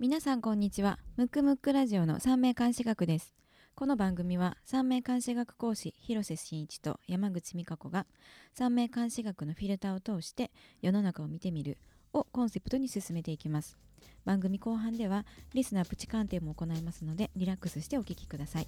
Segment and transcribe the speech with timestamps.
[0.00, 0.98] 皆さんこんにちは。
[1.18, 3.34] ムックムックラジオの三名監視学です。
[3.74, 8.06] この番組は三名監視学講師広瀬真一と山口美香子が
[8.54, 11.76] 三名監視学のフィルターを通して世の中を見てみる
[12.14, 13.76] をコンセプトに進めていきます。
[14.24, 18.66] 番組後半ではリスナープチ鑑定も行いますのでリラックスしてお聞きください。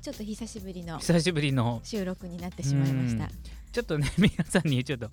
[0.00, 1.80] ちょっと久しぶりの久しぶりの。
[1.82, 3.28] 収録になってしまいました。
[3.72, 5.10] ちょっとね皆さんにちょっと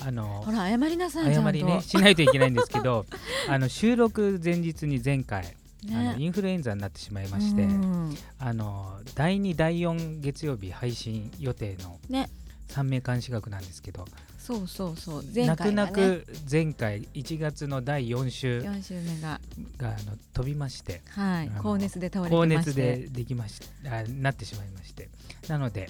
[0.00, 1.50] あのほら謝りなさいちゃんと。
[1.50, 3.06] 謝りねしないといけないんですけど
[3.48, 5.56] あの収録前日に前回、
[5.90, 8.16] あのインフルエンザになってしまいまして、うん。
[8.38, 12.30] あの第2第4月曜日配信予定のね。
[12.68, 14.06] 三名監視学なんですけど、
[14.38, 15.24] そうそうそう。
[15.34, 15.92] 前泣く回がね。
[15.92, 19.40] 泣く前回1月の第4週4週目が。
[19.76, 21.50] があの飛びましてはい。
[21.62, 22.56] 高熱で倒れ高して。
[22.56, 25.08] 熱でできましあなってしまいまして。
[25.48, 25.88] なので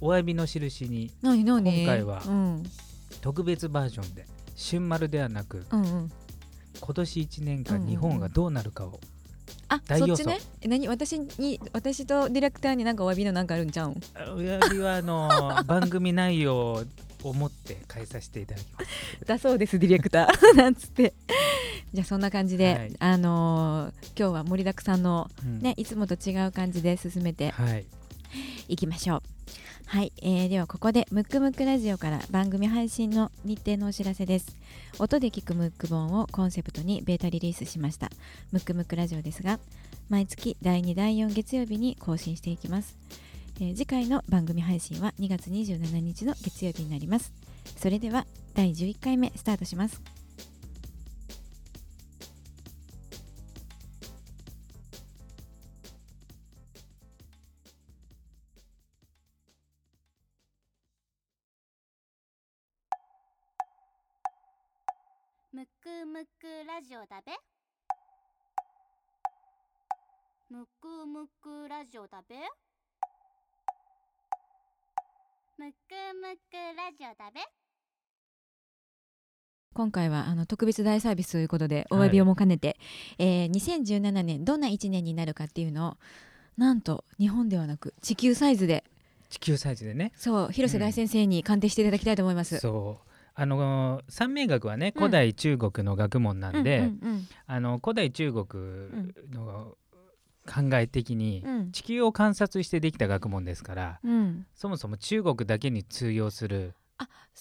[0.00, 2.62] お詫びの印に今回はうん
[3.20, 6.12] 特別バージョンで春丸ではなくうんうん。
[6.80, 9.00] 今年1年間日本がどうなるかを、
[9.68, 10.38] あ大そっちね？
[10.60, 10.86] え何？
[10.86, 13.92] 私に私とディレクターになんかお詫びのなんかあるんちゃうん？
[13.92, 15.28] お詫びはあの
[15.66, 16.84] 番組内容
[17.24, 18.86] を持って変えさせていただきます。
[19.26, 20.54] だそうですディレクター。
[20.56, 21.14] なんつって。
[21.92, 22.96] じゃあそんな感じで、はい。
[23.00, 25.58] あのー今日は盛りだくさんのうん。
[25.60, 27.86] ねいつもと違う感じで進めてはい。
[28.68, 29.22] いきましょう
[29.90, 34.54] はい、えーではここでムックムックラジオから番組配信の日程のお知らせです。
[34.98, 38.10] 音で聞くムック本をコンセプトにベータリリースしました。
[38.52, 39.58] ムックムックラジオですが
[40.10, 42.98] 毎月第2第4月曜日に更新していきます、
[43.60, 47.32] えー次回の番組配信は2月27日の月曜日になります。
[47.78, 50.17] それでは第11回目スタートします。
[66.78, 67.32] ラジオだべ？
[70.48, 72.36] むくむくラジオだべ？
[75.58, 75.74] むく
[76.22, 77.40] むくラジオだべ？
[79.74, 82.10] 今回はあの特別大サービスということでおはい。
[82.10, 82.76] 詫びをも兼ねて、
[83.18, 85.96] えー2017年どんな1年になるかっていうのを
[86.56, 88.84] なんと日本ではなく地球サイズで。
[89.30, 90.12] 地球サイズでね。
[90.14, 92.56] そう広瀬大先生に鑑定していただきたいと思います。
[92.58, 93.07] そう
[93.40, 95.00] あの三名学はねうん。
[95.00, 96.90] 古代中国の学問なんで、
[97.46, 98.44] あの古代中国
[99.32, 99.76] の
[100.44, 101.70] 考え的にうん。
[101.70, 104.00] 地球を観察してできた学問ですから
[104.54, 106.74] そもそも中国だけに通用する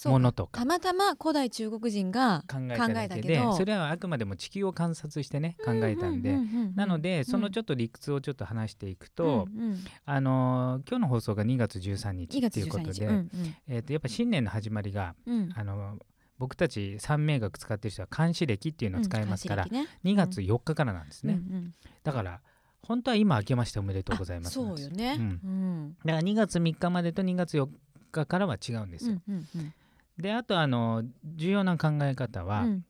[0.06, 0.62] ものとか。
[0.62, 6.38] たまたま古代中国人が考えただけでどそれはあくまでも地球を観察してね考えたんで、
[6.76, 9.78] なのでそのちょょっと理屈をちょっと話していくと、うんうん。
[10.06, 13.30] あのー今日の放送が2月13日2月っていうこ13日とで、うん。
[13.68, 15.36] えー、とやっぱ新年の始まりが、うん。
[15.36, 16.00] うんあのー
[16.40, 19.88] 僕たち三名学使ってる人は監視歴っていうのを使いますから、うんね。
[20.06, 21.72] 2月4日からなんですね、うんうん。
[22.04, 22.42] だから
[22.84, 25.18] 本当は今明けましておめでとうございますあそうよね。
[25.20, 25.24] うん。
[25.24, 25.98] うん。
[26.06, 27.68] だから2月3日までと2月4
[28.24, 29.22] 日からは違うんですよ、
[30.18, 32.86] であとあの重要な考え方は、うん。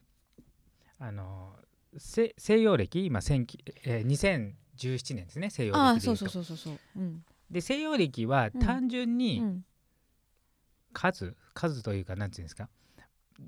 [1.00, 1.54] あの
[1.98, 6.26] せ西洋暦今えー2017年ですね西洋ああ暦でいうと。
[6.26, 7.02] そうそうそうそうそう。
[7.02, 7.24] うん。
[7.52, 8.60] で西洋暦はうん。
[8.60, 9.66] 単純にうん。
[10.94, 12.70] 数、数というかなんていうんですか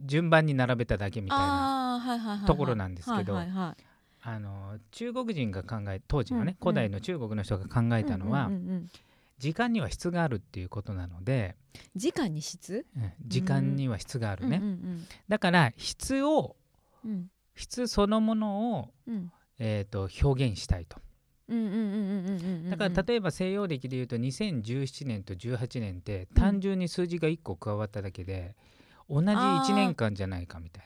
[0.06, 3.40] 順番に並べただけみたいなところなんですけど
[4.92, 8.52] 中国人が考え当時のね、うん古代の中国の人が考えたのは、
[9.40, 11.56] 時間には質があるっていうことなので、
[11.96, 12.86] 時間に質？
[12.96, 16.56] うん時間には質があるね、うんうんだから質を
[17.04, 17.12] うん。
[17.12, 19.32] うん質そのものを、うん。
[19.58, 20.98] えー、と表現したいと。
[21.50, 28.56] うんうんうんうんうんうんだから例えば西洋暦でいうと2017年と18年って単純に数字が1個加わっただけで
[29.10, 30.86] 同じ1年間じゃないかみたい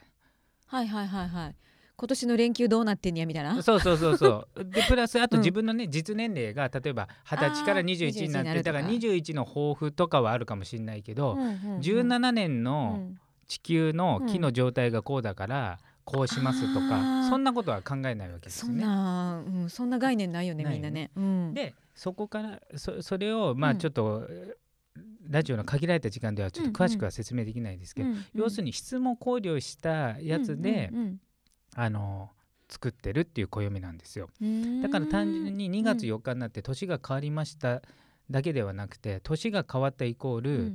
[0.66, 1.56] はいはいはいはい
[1.96, 3.54] 今年の連休どうなってんやみたいな？
[3.54, 4.64] なそうそうそうそう。
[4.64, 5.42] でプラスあとうん。
[5.42, 8.72] 自分のね、実年齢が例えば20歳からあー21になっ21になるとか。
[8.72, 11.78] てだから21の抱負とかはあるかもしれないけど、うんうんうん。
[11.80, 13.18] 17年うのん。
[13.46, 20.90] 地球の木の状態がこうだからこうしますとか、そんなことは考えないわけですそんうんそんな概念ないよねないよね。
[20.90, 21.10] みんなね。
[21.14, 21.54] うん。
[21.54, 23.76] でそこからそそれをまうん。
[23.76, 24.28] あちょっと、
[25.28, 30.90] ラジオの限られた時間ではちょっと詳しくは説明できないですけど、要するにに質も考慮したやつで、
[31.74, 32.30] あの
[32.68, 34.30] 作ってるっていう暦なんですよ。
[34.82, 37.82] だから単純に2月4日になって年が変わりました
[38.30, 40.72] だけではなくて年が変わったイコール、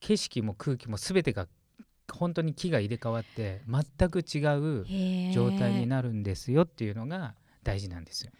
[0.00, 1.46] 景色も空気も全てが
[2.12, 8.32] 本当に木が入れ替わって全く違う状態にななるんですよっていうのが大事なんですよ。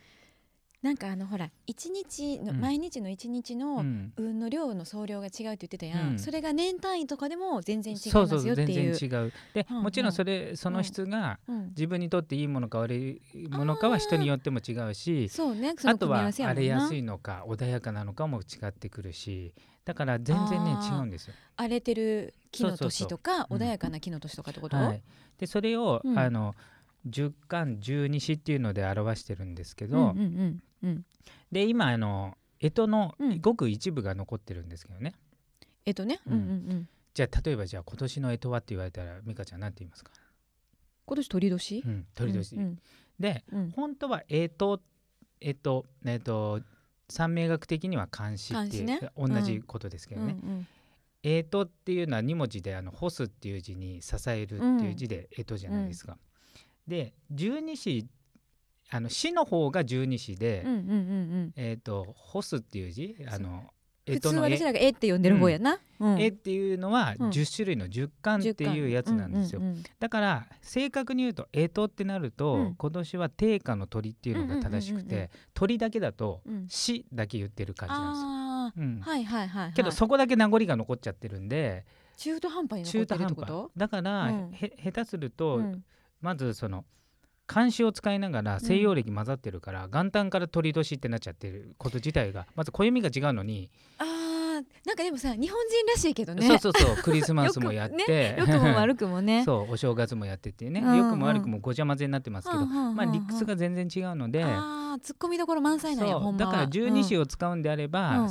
[0.80, 3.84] なんかあのほら一日の、うん、毎日の一日の
[4.16, 8.34] 運の量の総量が違うって言ってたやん、うん、それが年単位とかでも全然違いますよっていう。
[8.34, 9.32] そうそう全然違う。
[9.54, 11.40] で、うん、もちろんそれその質が
[11.70, 12.94] 自分にとっていいものか悪
[13.34, 19.52] いものかは人によっても違うし、そうね、あとは荒れやすいのか穏やかなのかも違ってくるし
[19.84, 21.34] だから全然ね違うんですよ。
[21.56, 25.02] 荒れてる木の年とか穏やかな木の年とかってこと、はい、
[25.38, 26.54] でそれを、あの、
[27.06, 31.04] 10巻12詩っていうので表してるんですけど、うんうんうんうん、
[31.52, 35.14] で今あの干支のごく一部が残ってるんですけどね。
[35.86, 36.32] えっとね、うん。
[36.32, 36.42] うんう
[36.74, 40.10] ん、じゃあ例えばじゃあ今年の干支はって言われたら美香ちゃん何て言いますか？
[41.06, 42.78] 今年鳥年、うん、鳥年、うんうん、
[43.18, 44.80] で、うん、本当は干支
[45.40, 46.60] えっとえっと
[47.08, 50.36] 三名学的には漢詩っていう、ね、同じことですけどね。
[50.42, 50.66] うんうんうん。
[51.24, 56.16] えとっていうのは2文字であの干すっていう字に支えるっていう字でえとじゃないですか、
[56.88, 58.08] で十二支
[58.90, 60.92] あの詩の方が十二支で、うんうんうんう
[61.48, 61.52] ん。
[61.56, 63.64] えっ、と干すっていう字あの
[64.06, 66.18] 普通私らが「え」って呼んでる方やな、うん。
[66.18, 67.28] 絵っていうのはうん。
[67.28, 69.60] 10種類の十巻っていうやつなんですよ。
[69.60, 72.74] うんうんうんだから正確に言うと干支ってなると、うん。
[72.76, 75.28] 今年は定価の鳥っていうのが正しくうんうんうんうん。
[75.28, 76.66] て鳥だけだとうん。
[76.68, 79.02] 死だけ言ってる感じなんですよ。
[79.02, 81.84] はいはいはい、はい、けどそこだけ名残が残っちゃってるんで
[82.16, 83.70] 中途半端に残中って途半端るってこと？
[83.76, 84.50] だから、うん。
[84.52, 85.84] へ下手すると、うん
[86.20, 86.84] まずその
[87.46, 94.08] 漢詩を使いながら西洋暦混ざってるから、元旦から鳥年ってなっちゃってること自体がまず暦が違うのに、あー
[94.86, 96.46] なんかでもさ日本人らしいけどね。
[96.46, 99.44] そうそうそう クリスマスもやって、良くも悪くもね。
[99.46, 100.96] そうお正月もやっててね、うんうん。
[100.98, 104.44] 良くも悪くもごちゃ混ぜになってますけど、うんうんうんうんまあ理屈が全然違うので。
[104.44, 108.30] ああツッコミどころ満載なんやそほんだから十二支うんを使うんであれば、うん。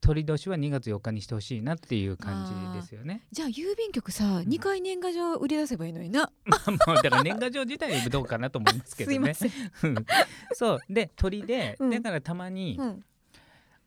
[0.00, 3.22] 鳥年は2月4日にしてほしいなっていう感じですよね。
[3.32, 6.30] じゃあ郵便局さ二回年賀状売り出せばいいのにな。
[6.46, 9.34] まあもうだから年賀状自体どうかなと思いますけどね。
[9.34, 10.06] すいません、うん。
[10.52, 10.80] そう。
[10.88, 11.90] で鳥で、うん。
[11.90, 13.04] だからたまに、うん、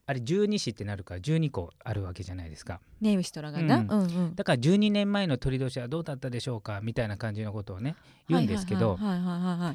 [0.05, 2.81] あれ十二支ってなるから12個あるわけじゃないですか。
[2.99, 3.87] ね牛とらがな、うん。
[3.87, 4.35] うんうん。
[4.35, 7.95] だから12年前の鳥年はどうだったでしょうかみたいな感じのことをね
[8.27, 8.99] 言うんですけど、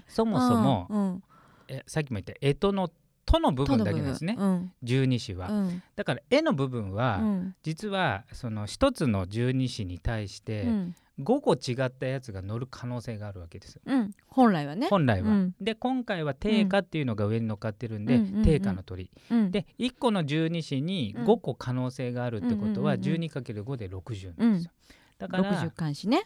[0.08, 1.22] そもそも、
[1.68, 2.90] えさっきも言った干支の
[3.26, 4.36] 「と」の部分だけですね。
[4.38, 4.72] うん。
[4.82, 5.48] 十二支は。
[5.48, 5.82] うん。
[5.96, 7.56] だから絵の部分は、うん。
[7.62, 10.94] 実はその一つの十二支に対してうん。
[11.18, 13.80] 5個違ったやつが乗る可能性があるわけです。
[13.84, 14.10] うん。
[14.28, 14.86] 本来はね。
[14.88, 15.30] 本来は。
[15.30, 15.54] うん。
[15.60, 18.42] で今回は定価っていうのが上に乗っかってるんで、うん。
[18.44, 19.10] 定価の鳥。
[19.30, 19.50] うん。
[19.50, 21.24] で1個の十二支にうん。
[21.24, 23.22] 5個可能性があるってことはうんうんうんうん。
[23.24, 24.70] 12×5 で60なんですよ。
[25.19, 26.24] だから60、巻詞ね。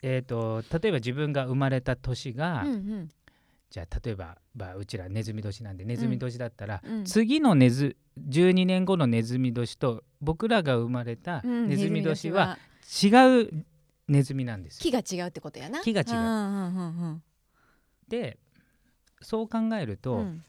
[0.00, 3.08] えー、と例えば自分が生まれた年が、うんうん
[3.70, 7.04] じゃあ例えば、まあ、うちらネズミ年なんでネズミ年だったら、うん。
[7.04, 7.96] 次のネズ
[8.28, 12.58] 12年後のネズミ年と僕らが生まれたうんネズミ年は
[13.02, 13.08] 違
[13.42, 13.64] う
[14.08, 14.76] ネズミなんです。
[14.78, 15.02] よ。
[15.02, 15.80] 木が違うってことやな。
[15.80, 16.08] 木が違う。
[16.12, 17.22] うんうんうん
[18.08, 18.38] で
[19.20, 20.44] そう考えるうと、んうん。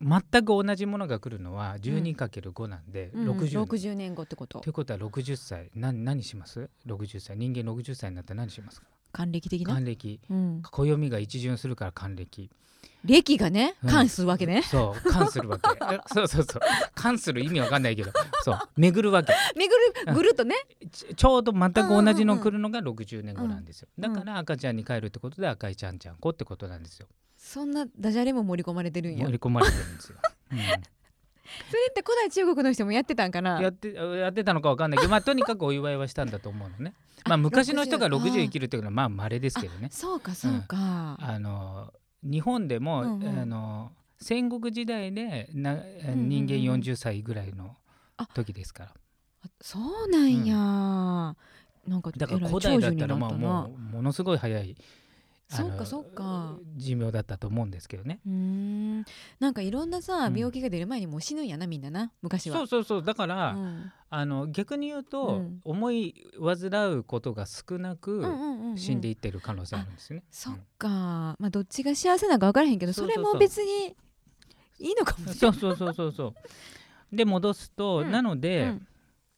[0.00, 3.30] 全く同じものが来るのは 12×5 なんでうん。
[3.30, 4.14] 60、60年。
[4.14, 4.60] 後ってこと。
[4.60, 5.70] ということは60歳。
[5.74, 7.36] 何何します ?60 歳。
[7.36, 8.86] 人間60歳になったら何しますか？
[9.16, 9.72] 還暦的な？
[9.72, 10.20] 還暦。
[10.28, 10.62] うん。
[10.62, 12.50] 暦が一巡するから還暦。
[13.02, 13.90] 歴がねうん。
[13.90, 14.60] 関するわけね。
[14.62, 15.70] そう関するわけ。
[15.94, 16.60] えそうそうそう。
[16.94, 18.12] 関する意味わかんないけど。
[18.42, 18.58] そう。
[18.76, 19.32] 巡るわけ。
[19.56, 19.68] 巡
[20.06, 20.54] るぐるっとね。
[20.92, 24.00] ちちょうど全く同じの来るのが60年後なんですよ、ん。
[24.02, 27.06] だから赤ちゃんに帰るってことで赤いちゃんちゃんこってことなんですよ。
[27.38, 29.24] そんなダジャレも盛り込まれてるんや。
[29.24, 30.18] 盛り込まれてるんですよ、
[30.52, 30.58] うん
[31.68, 33.60] それって古代中国の人もやってたんかな？
[33.60, 36.94] やってやってたのかわかんないけど、まあ、とにかくお祝いはしたんだと思うのね。
[37.26, 39.88] まあ、昔の人が60 60生きるっていうのはまあ稀ですけどね。
[39.90, 41.92] そうかそうか、あの
[42.22, 43.38] 日本でも、うんうん。
[43.38, 47.76] あの戦国時代でなうんうん人間40歳ぐらいの
[48.16, 48.90] あ時ですから。
[49.44, 54.76] あそうなんや、なんかだから古代だったらまあなもうものすごい早い
[55.48, 56.58] そっかそっか。
[56.76, 58.20] 寿命だったと思うんですけどね。
[58.26, 59.04] うーん。
[59.38, 60.36] なんかいろんなさうん。
[60.36, 62.56] 病気が出る前にもう死ぬんやなみんなな昔は。
[62.58, 63.02] そうそうそう。
[63.04, 63.92] だから、うん。
[64.10, 65.60] あの逆に言うと、うん。
[65.64, 68.78] 思い患うことが少なくうんうんうんうん。
[68.78, 70.24] 死んでいってる可能性あるんですよね。
[70.30, 70.88] そっか。
[71.38, 73.94] まあどっちが幸せなのか分からへんけどそうれも別に
[74.80, 75.58] いいのかもしれない。
[75.60, 76.34] そうそうそうそうそ
[77.12, 77.16] う。
[77.16, 78.10] で戻すと、うん。
[78.10, 78.86] なので、うん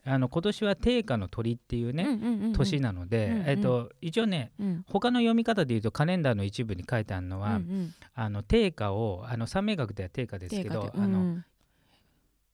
[0.08, 2.52] あの今年は定価の鳥っていうね、うんうんうんうん。
[2.54, 3.48] 年なので、うんうん。
[3.48, 4.84] えっと一応ねうん。
[4.88, 7.94] 他の読み方で言うとカレンダーの一部に書いてあるのは、うんうん。
[8.14, 11.44] あの定価をあの三名学では定価ですけど、定価ってあのうん。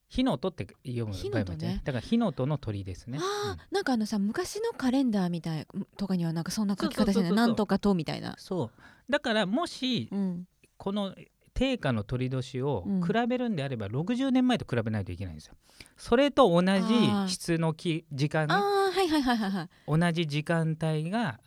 [0.08, 1.80] 火の鳥って読む場合もね。
[1.84, 3.18] だから火の鳥の鳥ですね。
[3.20, 3.58] あうん。
[3.58, 7.32] ーなんかあのさ昔のカレンダーみたいとかにはなんかそんな書き方してない。
[7.32, 8.70] なんとかとみたいなそ
[9.08, 11.14] うだからもしうんこの
[11.54, 13.02] 定価の鳥年をうん。
[13.02, 15.54] 比べるんであれば、60年前と比べないといけないんですよ。
[15.96, 17.28] それと同じー。
[17.28, 19.68] 質のき時間はいはいはいはいはい。
[20.00, 21.40] 同じ時間帯が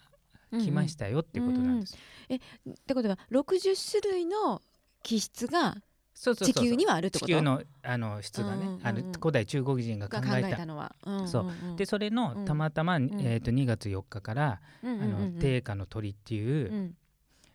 [0.51, 1.95] 来ましたよっていうことなんです。
[1.95, 4.61] ってことは60種類の
[5.03, 5.75] 気質が
[6.15, 7.27] 地球にはあるってこと？
[7.27, 8.87] 地球のあの質がね、うんうんうん。
[8.87, 11.75] あの古代中国人が考がえたのは、うんうんそう。
[11.75, 12.45] でそれのうん。
[12.45, 13.03] たまたま、ん。
[13.19, 15.23] えー、と2月4日から、うんうんあのうん。
[15.23, 16.95] うん定価の鳥っていう、うん。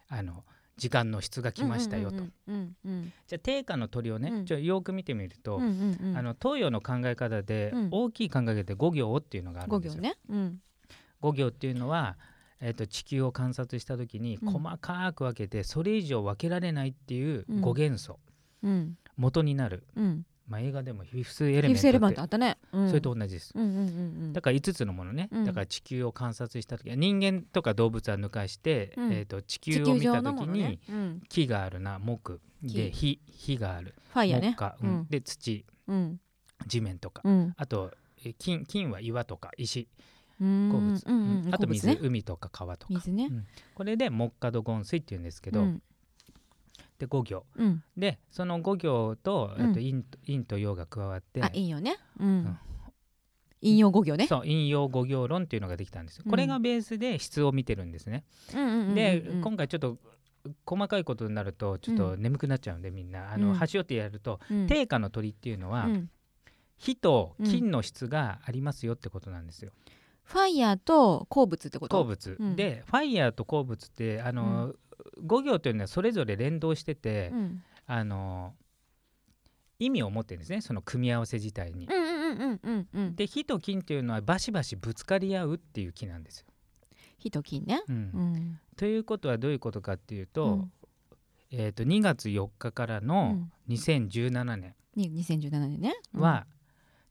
[0.09, 0.45] あの
[0.83, 4.47] 時間の質が来ましたよと、じゃあ定価の鳥をね、うん。
[4.47, 7.89] ちょよく見てみると、あの東洋の考え方で、うん。
[7.93, 10.03] 大きい考え方で五行っていうのがある五んですよ。
[11.21, 12.19] 五行っていうのは、
[12.59, 14.53] えー、と地球を観察した時にうん。
[14.53, 17.61] 細かく分けてそれ以上分けられないっていううん。
[17.61, 18.19] 五元素、
[18.65, 18.99] うん。
[19.17, 23.53] 元になる、うんまあ、映画でもフィフスエレメントったね、うん、それと同じです。
[23.55, 23.83] うんうんうんう
[24.29, 24.33] ん。
[24.33, 25.45] だから5つのものね、うん。
[25.45, 29.13] だから地球を観察した時人間とか動物は抜かして、うん。
[29.13, 30.79] えー、と地地球球を見た時に、
[31.29, 33.95] 木があるな木で火火がある。
[34.13, 34.57] ファイヤーね
[35.09, 35.65] で土。
[35.89, 36.21] うん。
[36.67, 37.55] 地面とか、うん。
[37.57, 37.93] あと
[38.25, 39.89] え金金は岩とか石。
[40.41, 40.71] うん。
[40.73, 41.99] 鉱物、あと水、ね。
[42.01, 42.95] 海とか川とか。
[42.95, 43.29] 水ね。
[43.31, 43.47] うん。
[43.75, 45.65] これで木火土金水っていうんですけど、
[47.03, 47.45] うんで五行。
[47.57, 47.83] うん。
[47.97, 49.71] でその五行とうん。
[49.71, 51.43] あと陰,、陰と陽が加わって。
[51.43, 51.97] あ引用ね。
[52.21, 52.59] うん、ん。
[53.61, 54.27] 引用五行ね。
[54.29, 56.23] そう陰陽五行論っていうのができたんですよ。
[56.27, 56.31] うん。
[56.31, 58.25] これがベースで質を見てるんですね。
[58.95, 59.99] で、うん今回ちょっと
[60.67, 63.33] 細かいことになるとちょっと眠くなっちゃうんでみんな。
[63.33, 63.55] あの、うん。
[63.55, 64.67] 端折ってやるとうん。
[64.67, 66.11] 定価の鳥っていうのは、うん。
[66.77, 69.73] 火と金の質がありますよってことなんですよ。
[70.25, 71.97] ファイヤーと鉱物ってこと？
[71.99, 72.57] 鉱物、うん。
[72.57, 74.75] でファイヤーと鉱物ってあの、
[75.23, 77.63] 五行というのはそれぞれ連動してて、うん。
[77.87, 78.55] あの
[79.79, 81.87] 意味を持ってるんですねその組み合わせ自体に。
[81.87, 86.47] うんうんうんうんうんで火と金っていうのはバシバシぶつかり合うっていう木なんですよ。
[87.19, 87.83] 火と金ね。
[87.89, 87.95] うん。
[87.95, 88.61] うん。
[88.77, 90.73] ということはどういうことかっていうと,、うん。
[91.51, 95.95] えー、と2月4日からうのん2017年に2017年ね。
[96.15, 96.21] うん。
[96.21, 96.47] は、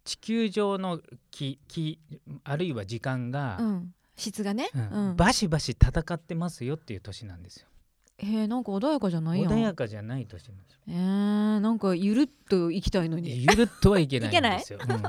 [0.04, 2.00] 地球上の気気
[2.44, 3.94] あるいは時間が、うん。
[4.16, 4.70] 質がね。
[4.74, 5.10] うん。
[5.10, 5.16] うん。
[5.16, 7.68] バシバシ戦ってますよっていう年なんですよ。
[8.24, 9.52] えーなんか穏やかじゃないやん。
[9.52, 10.80] 穏やかじゃない年なんですよ。
[10.90, 13.44] えーなんかゆるっと行きたいのに。
[13.44, 14.80] ゆるっとはいけないんですよ。
[14.82, 15.02] うん。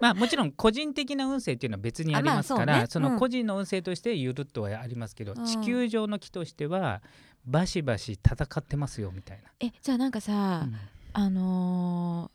[0.00, 5.46] まあもちろん個人的な運勢っていうのは別にありますから、あまあねうんその個人の運勢としてゆるっとはありますけど、うん。
[5.46, 7.02] 地球上の木としては
[7.44, 10.20] バシバシ戦ってますよみたいえじゃあなんかな。
[10.20, 10.32] さ
[10.64, 10.76] うん。
[11.12, 12.33] あのー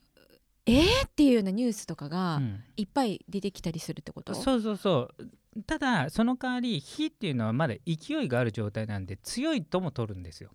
[0.66, 1.08] えー？
[1.08, 2.64] っていうようなニュースとかがうん。
[2.78, 4.34] いっぱい出てきたりするってこと？
[4.36, 5.10] そうそうそ
[5.56, 5.64] う。
[5.66, 10.52] ただその代わり火っていうのはまだ勢いがある状態なんで強いとも取るんですよ。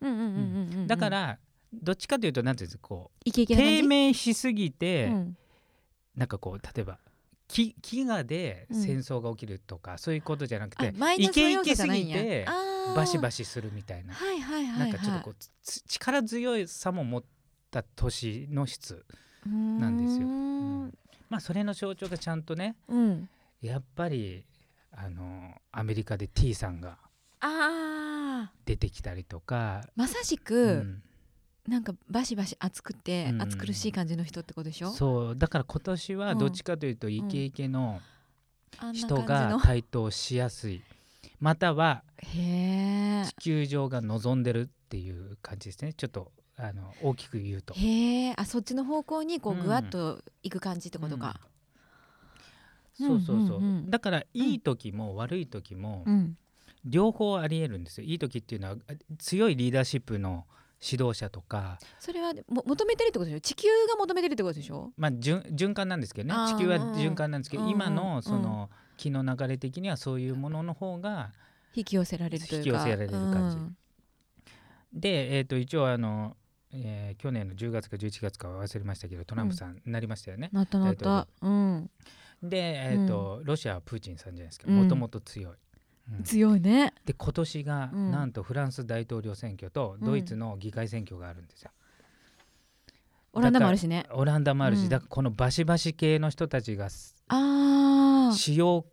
[0.00, 0.32] うんうんうんうん
[0.72, 1.38] うんうんだから
[1.72, 5.36] どっちかというと何ていうんですかこう低迷しすぎて、うん。
[6.16, 6.98] なんかこう例えば
[7.48, 12.46] き飢餓で戦争が起きるとか、そういうことじゃなくてイケイケすぎて
[12.96, 14.78] バシバシするみたいな、はいはいははい。
[14.80, 17.24] ないんかちょっとこうつ力強さも持っ
[17.70, 19.06] た年の質
[19.46, 20.26] なんですよ。
[20.26, 20.32] うー
[20.86, 20.94] ん。
[21.30, 23.28] まあそれの象徴がちゃんとねうん。
[23.60, 24.44] やっぱり
[24.92, 26.98] あのアメリカで T さんが
[28.64, 31.02] 出てきたりとか、まさしうく、ん。
[31.68, 33.38] なんかバシバシ熱くて、うん。
[33.38, 34.90] 熱苦しい感じの人ってことでしょ？
[34.90, 35.36] そう。
[35.36, 38.00] だから今年はどっちかというとイケイケの
[38.92, 40.82] 人が台頭しやすい。
[41.40, 45.92] またはへ地球上が望んでるっていう感じですね。
[45.92, 47.74] ちょっとあの大きく言うと。
[47.76, 47.80] え。
[47.80, 49.62] へえあそっちの方向にこううん。
[49.62, 51.40] ぐわっと行く感じってことか、
[52.94, 53.90] そうそうそう,、うんうんうん。
[53.90, 56.36] だからいい時も悪い時もうん。
[56.84, 58.06] 両方ありえるんですよ。
[58.06, 60.46] いい時っていうのはあ強いリーダーシップの
[60.84, 63.40] 指導者とか、それはも求めてるってことでしょ？
[63.40, 64.90] 地球が求めてるってことでしょ？
[64.96, 66.52] まあ、循循環なんですけどね。
[66.52, 67.96] 地球は循環なんですけど、うんうん今うんうん。
[68.16, 71.30] のその気の流れ的にはそういうものの方が
[71.72, 72.56] 引き寄せられるというか。
[72.56, 73.56] 引き寄せられる感じ。
[73.58, 73.76] うん。
[74.92, 76.36] で、えー、と一応あの、
[76.72, 80.50] えー去年の10月か11月かは忘れましたけどトランプさんになりましたよね。
[80.52, 81.28] なったなった。
[81.42, 81.90] うん。
[82.42, 84.66] で、えーとロシアはプーチンさんじゃないですか。
[84.68, 84.82] うん。
[84.82, 85.54] もともと強い。
[86.16, 86.22] うん。
[86.24, 86.94] 強いね。
[87.04, 88.10] で今年がうん。
[88.10, 91.70] なんとフランス大統領選挙とドイツの議会選挙があるんですよ。
[93.34, 94.06] オランダもあるしね。
[94.12, 94.88] オランダもあるし、うん。
[94.88, 96.88] だからこのバシバシ系の人たちが
[98.34, 98.84] 主要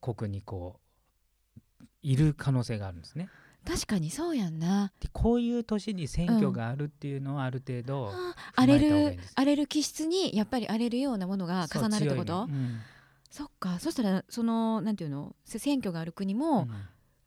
[0.00, 1.60] 国にこう
[2.02, 3.28] いる可能性があるんですね。
[3.68, 4.92] 確かにそうやんな。
[4.98, 8.10] でこういう年に選挙があるっていうのはある程度、
[8.56, 12.32] 荒れる荒れる気質にやっぱり荒れるようなものが重なるってこと？
[12.32, 12.78] そうん。
[13.30, 13.78] そっか。
[13.78, 15.36] そしたらそのなんていうの？
[15.44, 16.70] せ選挙がある国も、うん。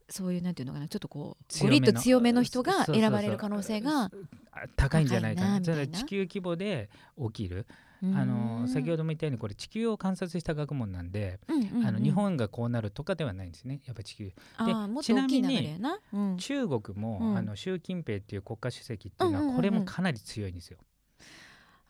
[0.08, 0.88] そういうなんていうのかな？
[0.88, 4.10] ちょっとこう強めのゴリッと強めの人が選ばれる可能性が
[4.50, 5.60] あ高いんじゃないかな。
[5.60, 5.86] なな。
[5.86, 6.90] 地球規模で
[7.32, 7.66] 起きる
[8.02, 11.38] あの先ほども言ったようにこれ地球を観察した学問なんで、
[11.84, 13.80] あの日本がこうなるとかではないんですね。
[13.86, 14.32] やっぱ地球。
[14.56, 15.98] あーもっと大きい流れやな。
[16.12, 16.36] うん。
[16.36, 17.36] 中国も、うん。
[17.36, 20.78] あの習近平っていう国家主席っていうのはこれもかなり強いんですよ。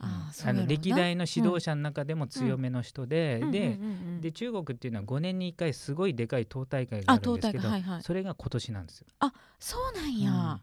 [0.04, 3.78] あの歴代の指導者の中でも強めの人で、で
[4.20, 7.68] で中国っていうのは5年に1回すごいでかい党大会があるんですけど、
[8.00, 9.06] それが今年なんですよ。
[9.60, 10.60] そうなんや、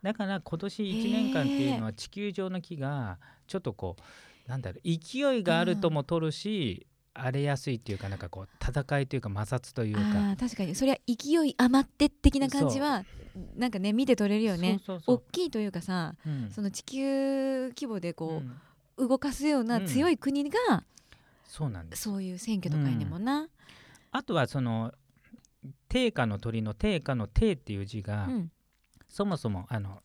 [0.00, 3.18] だから今年1年間っていうのは地球上の木が
[3.48, 4.02] ちょっとこう
[4.48, 10.36] なんだろう勢いがあるとも取るし、荒れやすいっていうかなんかこう戦いというか摩擦というか。
[10.40, 10.74] 確かに。
[10.74, 13.04] それは勢い余って的な感じは
[13.56, 14.80] なんかね見て取れるよね。
[15.06, 18.42] 大きいというかさ、うん、その地球規模でこ
[18.96, 20.84] う、うん、動かすような強い国が、うん、
[21.46, 22.02] そうなんです。
[22.04, 23.48] そういう選挙とかにもな、
[24.12, 24.92] あとはその
[25.88, 28.28] 定価の鳥の定価の定っていう字が、
[29.08, 30.00] そもそもあの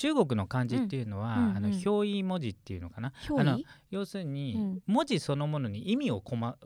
[0.00, 3.58] 中国の漢字っていうのは、うん、あの表意文字っていうのかな、あの
[3.90, 6.56] 要するに、文字そのものに意味をこま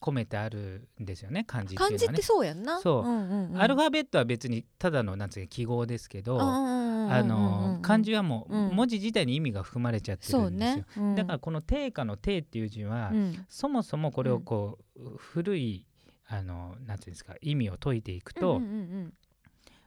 [0.00, 2.80] 込めてあるんですよね漢字っていうのは、ね、漢字ってそうやんな。
[2.80, 3.02] そう。
[3.02, 10.86] うんうんうん、アルファベットは別にただのなんつう記号ですけど、あの漢字はもう文字自体に意味が含まれちゃってるんですよ、ね。
[10.96, 15.86] うん、だからこの定価の定っていう字は、うん、そもそもこれをこう、古い
[16.28, 18.72] あのなんていうんですか意味を解いていくと、うんうんう
[19.06, 19.14] ん、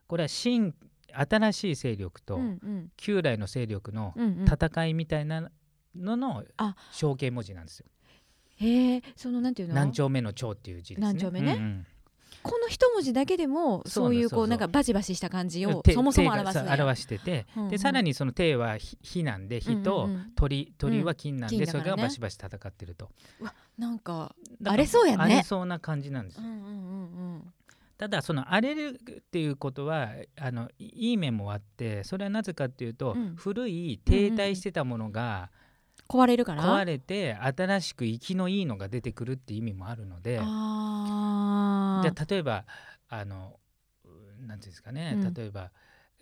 [0.08, 0.74] これは新
[1.14, 2.40] 新しい勢力と
[2.98, 4.14] 旧来の勢力の
[4.46, 5.50] 戦いみたいな
[5.96, 6.44] のの
[6.92, 7.86] 象形文字なんですよ。
[8.58, 9.76] へえそのなんていうの？
[9.76, 11.08] 何丁目の丁っていう字ですね。
[11.08, 11.86] 何丁目ね、うんうん。
[12.44, 23.10] この一文字だけでもそういうこうなんかバチバチした感じをそもそも表す表してて、うんうん、でさらにその手は火なんで火と鳥、鳥は金なんで、うん、それがバシバシ戦ってると。
[23.42, 25.24] わなんか荒れそうやね。
[25.24, 26.44] 荒れそうな感じなんですよ。
[26.44, 26.74] うんうんうんう
[27.38, 27.54] ん
[28.00, 35.52] ただその荒れるっていうことはあのいい面もあってそれはなぜかっていうと、うん、古い停滞してたものが、
[36.08, 42.64] 壊れるから壊れて新しく生きのいいのが出てくるっていう意味もあるのでじゃあ例えば
[43.10, 43.60] あの
[44.48, 45.72] なんていうんですかね、うん、例えば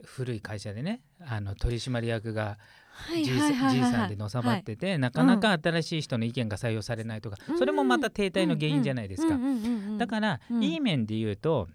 [0.04, 2.58] 古い会社でねあの取締役が
[3.14, 9.38] じいさんでのさばってて、なかなか新しい人の意見が採用されないとか、それもまた停滞の原因じゃないですか。
[9.98, 11.68] だから、いい面で言うと、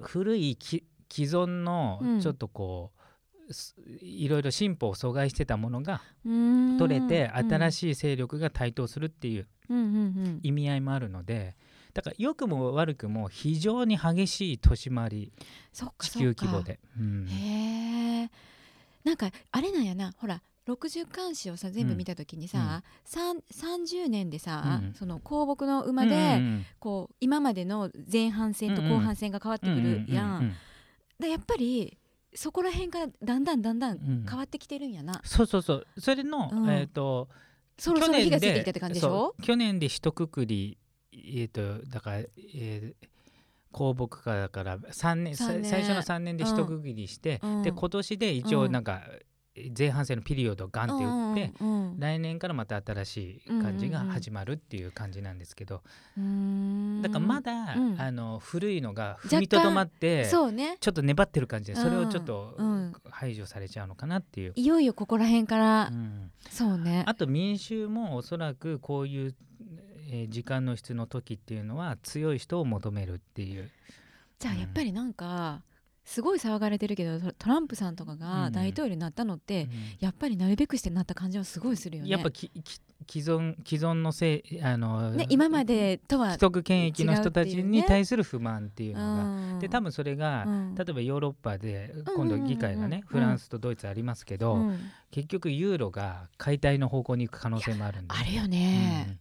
[0.00, 3.00] 古い既存のちょっとこう、
[4.00, 6.02] いろいろ進歩を阻害してたものが
[6.78, 9.48] 取れて新しい勢力が台頭するっていう
[10.42, 11.56] 意味合いもあるので
[11.92, 15.32] だから良くも悪くも非常に激しい年回り
[15.98, 16.78] 地球規模で。
[16.98, 18.30] うん、へえ
[19.04, 20.12] なんかあれなんやな。
[20.18, 22.82] ほら60巻誌をさ全部見た時にさ、
[23.16, 30.54] うん、30年でさ、うん、その香木の馬で、うんうん、こう今までの前半戦と後半戦が変わってくるやん。
[31.18, 31.96] でやっぱり
[32.34, 35.14] そこら辺からだんだんだんだん変わってきてるんやな。
[35.14, 35.86] うん、そうそうそう。
[35.98, 37.28] それの、えっ、ー、と
[37.78, 39.34] そろそろ火がついてきたって感じでしょ？
[39.42, 40.78] 去年で一括り
[41.12, 42.94] えっ、ー、とだから、えー、
[43.72, 49.02] 公木科だから3年最初の3年で一区切りして、うん、で今年で一応なんか、
[49.76, 55.82] 前半戦のピリオドをガンって打って、うんうんうん、来年からまた新しい感じが始まるっていう感じなんですけど、
[56.16, 56.26] うんう
[56.98, 62.56] ん、だからまだ、うん、あの古いのが踏みとどまってね、ちょっと粘ってる感じでそれをちょっと
[63.10, 65.92] 排除されちゃうのかなっていう、いよいよここら辺から、
[66.48, 67.04] そうね。
[67.06, 69.34] あと民衆もおそらくこういう
[70.12, 73.70] えー、時間の質の時っていうのは強い人を求めるっていう。
[74.38, 75.62] じゃあやっぱりなんか、
[76.04, 79.70] すごい騒がれてるけどトランプさんとかが大統領になったのって、うん、
[80.00, 82.10] やっぱりなるべくしてなった感じはすごいするよね。
[82.10, 82.50] やっぱき
[83.08, 94.78] 既存既存のせいあの、ね、今までとは既得権益の人たちに対する不満っていうのが、ね、で多分それが、うん、例えばヨーロッパで今度議会がね、フランスとドイツありますけど、うん、
[95.12, 99.18] 結局ユーロが解体の方向に行く可能性もあるんで、あるよね。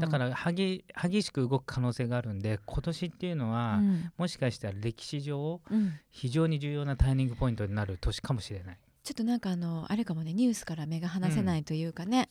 [0.00, 8.78] だから激激しく動く可能性があるんで今年っていうのは、うん、もしかしたら歴史上、うん、非常に重要なターニングポイントになる年かもしれない。
[9.04, 12.28] ちょっとなんかあのあれかもねニュースから目が離せないというかね。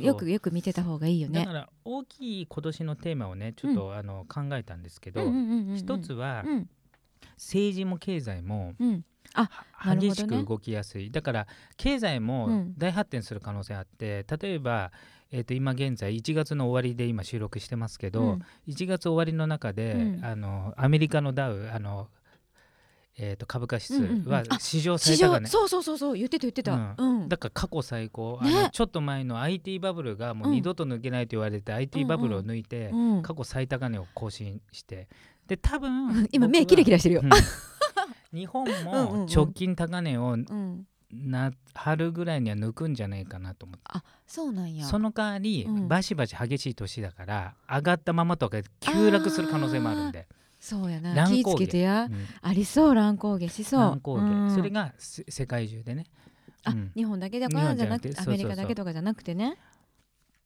[0.00, 1.40] よくよく見てた方がいいよね。
[1.40, 5.20] だから大きい今年のテーマをねちょっと、うん、あの考えたんですけど、
[5.76, 6.44] 一つは、
[7.36, 8.74] 政治も経済も、
[9.34, 9.50] あ
[9.96, 14.92] 激しく動きやすい、ね、だから経済も大発展する可能性あって、例えば
[15.32, 22.08] えー、と今現在1月の終わりで今収録してますけど、うん、1月終わりの中で、うん、あのアメリカのダウあの
[23.18, 27.28] えー、と株価指数は史上最高値、そうそうそうそう言ってた言ってた、うん。
[27.28, 32.90] だから過去最高、ね、あのちょっと前の IT バブルがもう二度と抜けないと言われて、うん、IT バブルを抜いて、
[33.22, 35.08] 過去最高値を更新して。
[35.46, 37.22] で多分今目キラキラしてるよ、
[38.32, 40.38] 日本も直近高値を
[41.12, 50.26] な春ぐらいには抜くんじゃないかなと思ってあそうなんやその代わり、うん、バシバシ激しい年だから上がったままとか急落する可能性もあるんで
[50.58, 56.06] そうやな気ぃつけてや、うん、ありそう乱高下しそう乱高下、うん、それが世界中でね
[56.64, 59.58] あ、日本だけだからじゃなくてアメリカだけとかじゃなくてね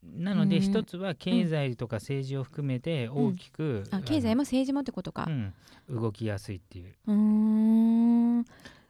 [0.02, 5.28] なので一つは経済とか政治を含めて大きく、あ経済も政治もってことか、
[5.90, 8.44] 動きやすいっていううん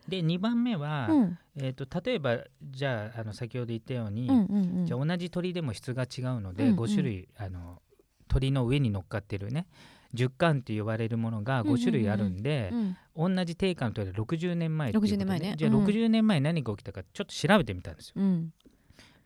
[0.08, 7.82] で2番目は、うん、えーと、例えばじゃああの先ほど言ったように、うんうんうん、じゃ同じ鳥でも質が違うので、うんうん、5種類あの
[8.28, 9.66] 鳥の上に乗っかってるね
[10.14, 12.96] 十巻って呼ばれるものが5種類あるんで、うん。
[13.16, 18.14] うん、同じ定価の鳥で60年前っていうことで、年前ね、じゃあ60年前何が起きたかちょっと調べてみたんですよ。
[18.16, 18.52] うん、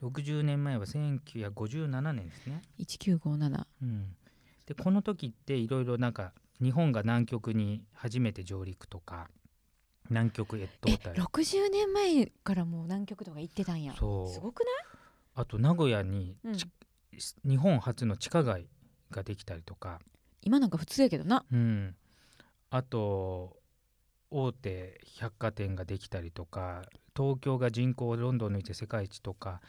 [0.02, 2.62] 60年前は1957年ですね。
[2.80, 4.16] 1957、うん、
[4.66, 9.28] でこの時っていろいろなんか日本が南極に初めて上陸とか
[10.10, 11.14] 南極越冬隊。
[11.14, 13.94] 60年前からもう南極とか行ってたんや。
[13.98, 14.28] そう。
[14.28, 14.68] すごくない？
[15.36, 16.56] あと名古屋に、うん、
[17.48, 18.66] 日本初の地下街
[19.10, 20.00] ができたりとか。
[20.42, 21.44] 今なんか普通やけどな。
[21.50, 21.94] うん。
[22.70, 23.56] あと
[24.30, 26.82] 大手百貨店ができたりとか。
[27.16, 29.60] 東京が人口をロンドン抜いて世界一とか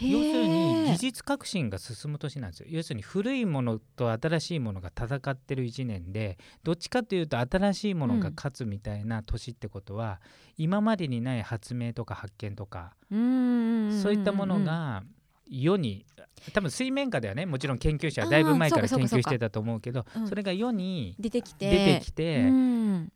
[0.00, 2.66] 要するに技術革新が進む年なんですよ。
[2.70, 10.20] 要するに古いものと新しいものが戦ってる1年でどっちかというと新しいものが勝つみたいな年ってことは、
[10.58, 13.18] うん、今までにない発明とか発見とかそう
[14.12, 15.02] いったものが
[15.46, 16.06] 世に
[16.54, 17.46] 多分水面下ではね。
[17.46, 21.70] もちろん研究者はだいぶ前から研究してたと思うけどそれが世に出てきて。
[21.70, 22.50] 出てきて、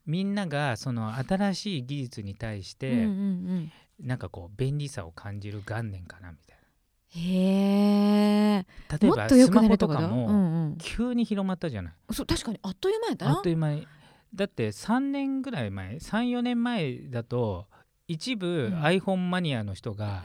[0.07, 3.07] みんながその新しい技術に対して、う
[4.01, 6.56] なんかこう便利さを感じる元年かなみたいな。
[7.09, 8.67] へえ
[9.01, 13.33] 例えばスマホとかも急に広まったじゃない、うんうん、そう確かにあっという間やったな。
[13.33, 13.87] あっという間に
[14.35, 17.67] だって3年ぐらい前34年前だと
[18.09, 20.23] 一部 iPhone マニアの人が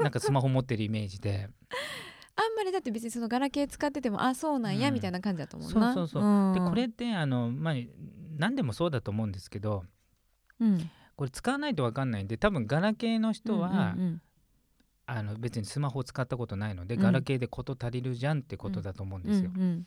[0.00, 1.48] なんかスマホ持ってるイメージで。
[2.36, 5.92] あんまりだって別にそのガラケー使っててもあそうなんや、うん、みたいな感じだと思うな。
[5.92, 7.74] そうそうそう、うん、でこれってあのまあ
[8.38, 9.84] 何でもそうだと思うんですけど、
[10.58, 14.22] うん、これ使わないと分かんないんで多分ガラケーの人は、うんうんうん
[15.12, 19.50] あの別にスマホを使ったことないので、うん、ガラケーで事足りるじゃんってことだと思うんですよ。
[19.54, 19.86] うんうん。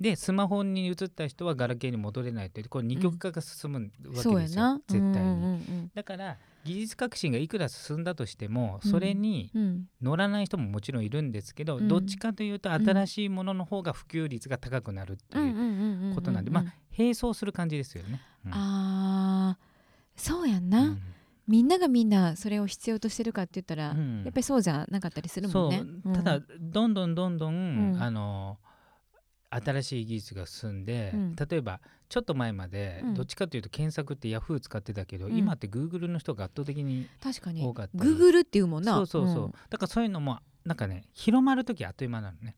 [0.00, 9.52] でスマホに移った人はガラケーに戻れないというこれ二極化が進むわけですよ、うん、絶対に、うんうんうん、だから技術革新がいくら進んだとしてもそれに
[10.00, 16.64] 乗らない人ももちろんいるんですけど、うん、どっちかというと新しいものの方が普及率が高くなるっていうことなんでまあ
[16.98, 18.20] 並走する感じですよね。
[18.44, 19.56] うん、あ
[20.16, 20.96] そうやんな、
[21.48, 25.84] みんながみんなそれを必要としてるかって言ったら、うん、やっぱりそうじゃなかったりするもんね。
[26.14, 28.58] ただどんどんどんどん、あの
[29.50, 31.12] 新しい技術が進んで、
[31.48, 38.94] 例えばちょっと前までどっちかというと検索ってヤフー使ってたけど、今ってグーグルの人が圧倒的に多かったグーグルっていうもんな。
[38.94, 42.54] そうそうそう、だからそういうのもなんかね広まる時あっという間なのね。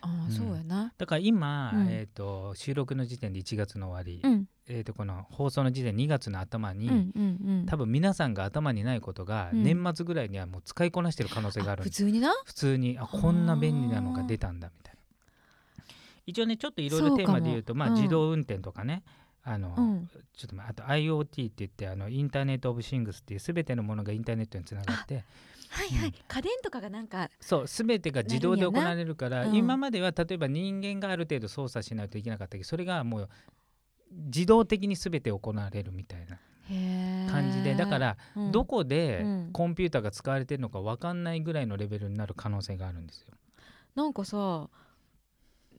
[0.00, 0.94] ああ、そうやな。
[0.96, 7.12] だから今、えー、と収録の時点で1月の終わり、えー、とこの放送の時点2月の頭に、
[7.66, 12.32] 多分皆さんが頭にないことが年末ぐらいにはもう使いこなしてる可能性がある、普通にな？
[12.44, 15.00] 普通にあこんな便利なのが出たんだみたいな。
[16.26, 19.02] 一応ねちょっといろいろテーマで言うとまあ、自動運転とかね。
[19.44, 25.24] あの、うん、ちょっとあと IoT って言ってあのインターネット・オブ・シングスっていう全てのものがインターネットにつながって
[25.70, 33.28] はいはい、うん、家電とかがなんかそう全てが自動で行われるから、うん、今までは例えば人間がある程度操作しないといけなかったけどそれがもう
[34.10, 36.38] 自動的に全て行われるみたいな
[37.30, 38.16] 感じでだから、
[38.52, 43.34] どこでコンピューターが使われてるのか分かんないぐらいのレベルになる可能性があるんですよ。
[43.94, 44.68] なんかさ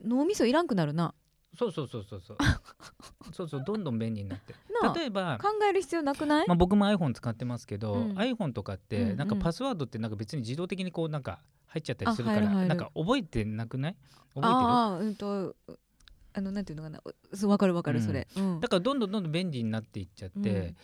[0.04, 1.14] 脳みそいらんくなるな。
[1.58, 2.36] そうそうそうそうそう。
[3.32, 4.54] そうそうどんどん便利になって
[4.96, 13.96] 例えば考える必要なくない、まあ、僕も iPhone 使ってますけど、うん、iPhone とかってなんかパスワードってなんか別に自動的にこうなんか入っちゃったりするからなんか覚えてなくない？
[14.34, 14.54] 覚えてる？
[14.54, 15.56] あ、うんと
[16.32, 17.00] あのなんていうのかな。
[17.34, 20.74] そう分かる分かるそれ、うん、だからどんどんどんどん便利になっていっちゃって、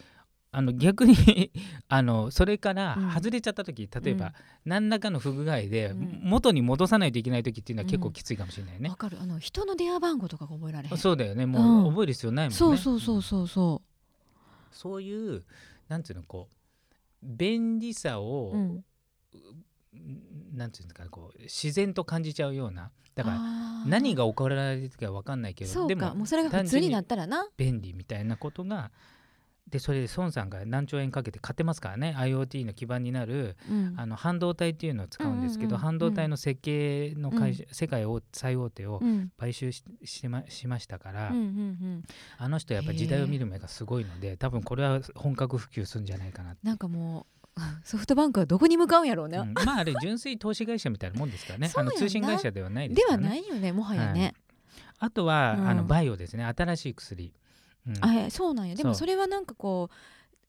[0.57, 1.53] あの逆に
[1.87, 4.33] あのそれから外れちゃった時、うん、例えば、
[4.65, 8.89] 何らかの不具合で元に戻さないといけない時っていうのは結構きついかもしれないね。
[8.89, 9.21] わ、うん、かる。
[9.21, 10.97] あの人の電話番号とかが覚えられへん。
[10.97, 12.57] そうだよねもう覚える必要ないもんね。
[12.57, 13.49] そうそうそうそう。
[13.49, 15.45] そうそういう
[15.89, 18.85] なんていうのこう便利さを、うん、
[20.55, 22.91] なんていうんですかこう自然と感じちゃうような。
[23.15, 23.41] だから
[23.87, 27.47] 何が起こられるか分かんないけどでももうそれが普通になったらな。
[27.59, 28.91] 便利みたいなことが
[29.71, 32.15] でそれで孫さんが何兆円かけて買ってますからね。
[32.17, 39.03] IoT の基盤になる、うん、あの半導体っていうのを使うんですけど、半導体の設計の会社、うん、世界を最大手を
[39.39, 42.05] 買収ししましましたから、うんうんうん、
[42.39, 47.27] あの人やっぱ時代を見る目がすごいので多分これは本格普及するんじゃないかななんかも
[47.57, 51.73] う ソフトバンクはどこに向かうんやろうね、うん、まああれ純粋投資会社みたいなもんですからね。
[51.75, 54.35] あの通信会社ではないですから、ね、ではないよねもはやね、はい、
[54.99, 56.45] あとは、あのバイオですね。
[56.45, 57.33] 新しい薬、
[58.01, 58.75] あそうなんや。
[58.75, 59.95] でもそれはなんかこう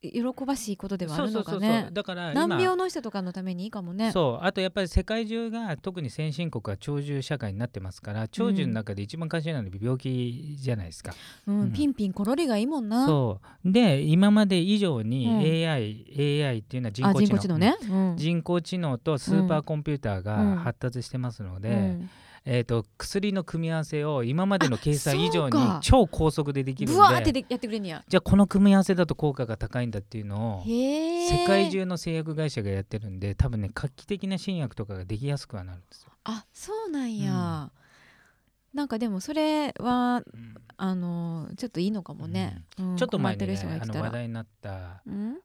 [0.01, 1.89] 喜ばしいことではあるのかね。
[1.91, 4.11] だから難病の人とかのためにいいかもね。
[4.11, 4.45] そう。
[4.45, 11.15] あとやっぱり世界中が特に先進国は長寿社会になってますから長寿の中で一番肝心なのは病気じゃないですか、
[11.47, 13.07] うん、うん、ピンピンコロリがいいもんな。
[13.07, 13.71] そう。
[13.71, 15.27] で今まで以上に
[15.65, 17.57] AI、うん、AI っていうのは人工知能。
[17.57, 22.09] ね、うん、人工知能とスーパーコンピューターが発達してますので、うん
[22.49, 28.05] えーと、薬の組み合わせを今までの計算以上に超高速でできるんででやってくれんや。
[28.07, 36.11] じゃあこの組み合わせだと効果が高いんだっていうのを世界中の製薬会社がやってるんで多分ね画期的な新薬とかができやすくはなるんですよ。
[36.23, 45.01] あそうなんや、うん、なんかでもそれは、うん、あのちょっといいのかもね、うん、ちょっと前に、ね、あの話題になった、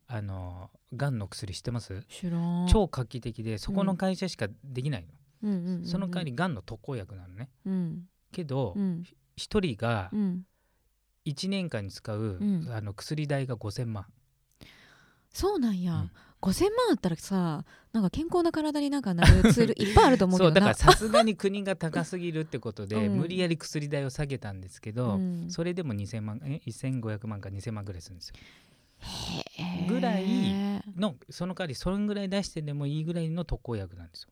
[0.07, 2.05] あのがんの薬知ってます？
[2.69, 5.09] 超画期的でそこの会社しかできないの。
[5.85, 9.03] その代わりがんの特効薬なのね、うん、けど、うん、
[9.37, 10.11] 1人が
[11.25, 12.39] 1年間に使う、
[12.71, 14.07] あの薬代が5000万。
[15.33, 16.11] そうなんや、うん、
[16.43, 28.35] 5000万あったらさなんか健康な体になんかなるツールいっぱいあると思うけどそうだからさすがに国が高すぎるってことで、無理やり薬代を下げたんですけど、それでも2000万え1500万か2000万ぐらいするんですよ。
[29.89, 30.25] ぐらい
[30.97, 34.29] のその代わりそれぐらい出してでもいいぐらいの特効薬なんですよ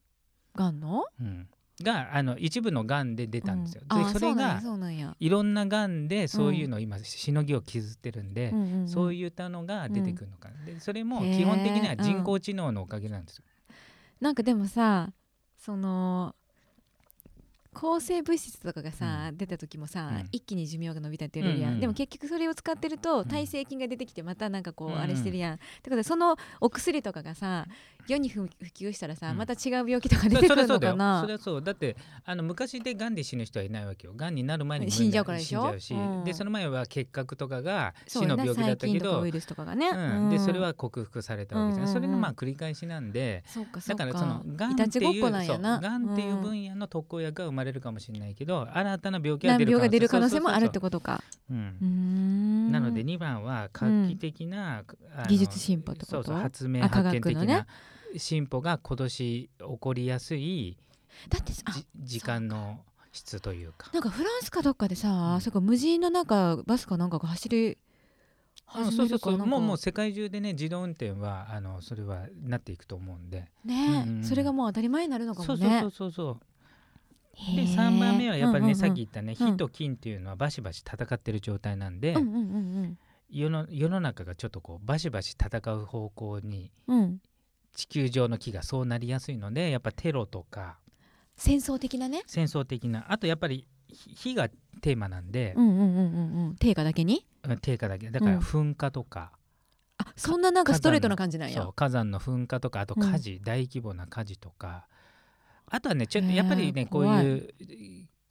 [0.55, 1.49] がんの、うん、
[1.83, 3.83] があの一部のがんで出たんですよ。
[3.91, 4.61] うん、でそれが
[5.19, 8.63] いろんながんでそういうのを今しのぎを削ってるんで、うん。
[8.63, 13.45] うんうん、そういったのが出てくるのかな、でそれも基本的には人工知能のおかげなんですよ。
[14.21, 15.13] なんかでもさ
[15.59, 16.35] その
[17.73, 27.67] 抗生物質とかがさ、うん、出た時もさ、うん、一気に寿命が伸びたって言うやん、うんうん、でも結局それを使ってると耐性菌が出てきてまたなんかこうあれしてるやん、うん、ってことでそのお薬とかがさ
[28.07, 31.21] 世に普及したらさ、また違う病気とか出てくるのかな？
[31.23, 34.15] それはそうだってあの昔でがんで死ぬ人はいないわけよ。
[34.15, 35.79] がんになる前に死んじゃうからでしょ？
[35.79, 39.91] し、でその前は結核とかが死の病気だったけどウイルスとかがね、
[40.31, 43.45] でそれは克服されたわけじゃない、それのまあ繰り返しなんで。
[43.87, 51.23] だからそのがんっていうがんっていう分野の特効薬が生まれるかもしれないけど新たな病気が出るが出る可能性もあるってことか。
[51.49, 51.57] な
[52.81, 54.85] ので2番は画期的な、
[55.29, 56.07] 技術進歩と？
[56.07, 57.67] そうそう発明発見的な
[58.17, 60.77] 進歩が今年起こりやすい
[61.29, 61.53] だって
[61.97, 62.81] 時間の
[63.13, 63.91] 質というか。
[63.93, 67.79] なんかフランスかどっかでさ、うん、そこ無人のなんかバスかなんかが走り
[68.73, 69.39] そうそうそう。
[69.39, 73.49] もうもう世界中でね自動運転はあのそれはなっていくと思うんで。
[73.65, 75.81] ね、うんうん、それがもう当たり前になるのかもね。
[75.81, 77.57] そうそうそうそう。
[77.57, 82.39] で3番目はやっぱりね、うんうんうん、さっき言ったね火と金っていうのはバシバシ戦ってる状態なんで、うんうんうんう
[82.83, 82.99] ん。
[83.31, 86.71] 世の世の中がちょっとこうバシバシ戦う方向に、
[87.75, 90.79] 地球上の木がそうなりやすいのでやっぱテロとか。
[91.37, 92.23] 戦争的なね。
[92.27, 93.11] 戦争的な。
[93.11, 94.49] あとやっぱり火が
[94.81, 97.27] テーマなんで、うんうんうんうん定価だけに？
[97.63, 98.11] 定価だけ。
[98.11, 99.33] だから噴火とか、
[99.99, 101.67] あそんななんかストレートな感じなんや。
[101.75, 104.87] 火山の噴火とかあと火事、大規模な火事とか。
[105.67, 107.55] あとはねちょっとやっぱりねこういう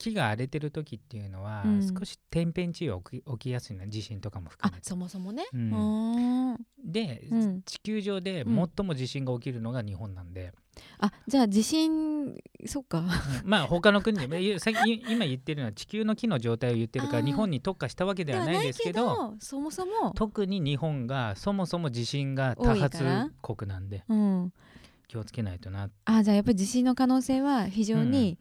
[0.00, 1.62] 木が荒れてる時っていうのは、
[1.98, 3.86] 少し天変地異起き起きやすいの。
[3.88, 4.88] 地震とかも含めて。
[4.88, 10.54] そもそもね、うん、で、うん、地球上で最も地震が起きるのが日本なんで、
[10.98, 12.34] あじゃあ地震
[12.66, 13.04] そっか、
[13.44, 14.24] まあ他の国で
[15.10, 20.12] 今言ってるのは地球の木の状態を言ってるから日本に特化したわけではないですけどそもそも。
[20.14, 23.04] 特に日本がそもそも地震が多発
[23.42, 24.52] 国なんで、うん、
[25.08, 25.90] 気をつけないとな。
[26.06, 28.38] あじゃあやっぱり地震の可能性は非常に、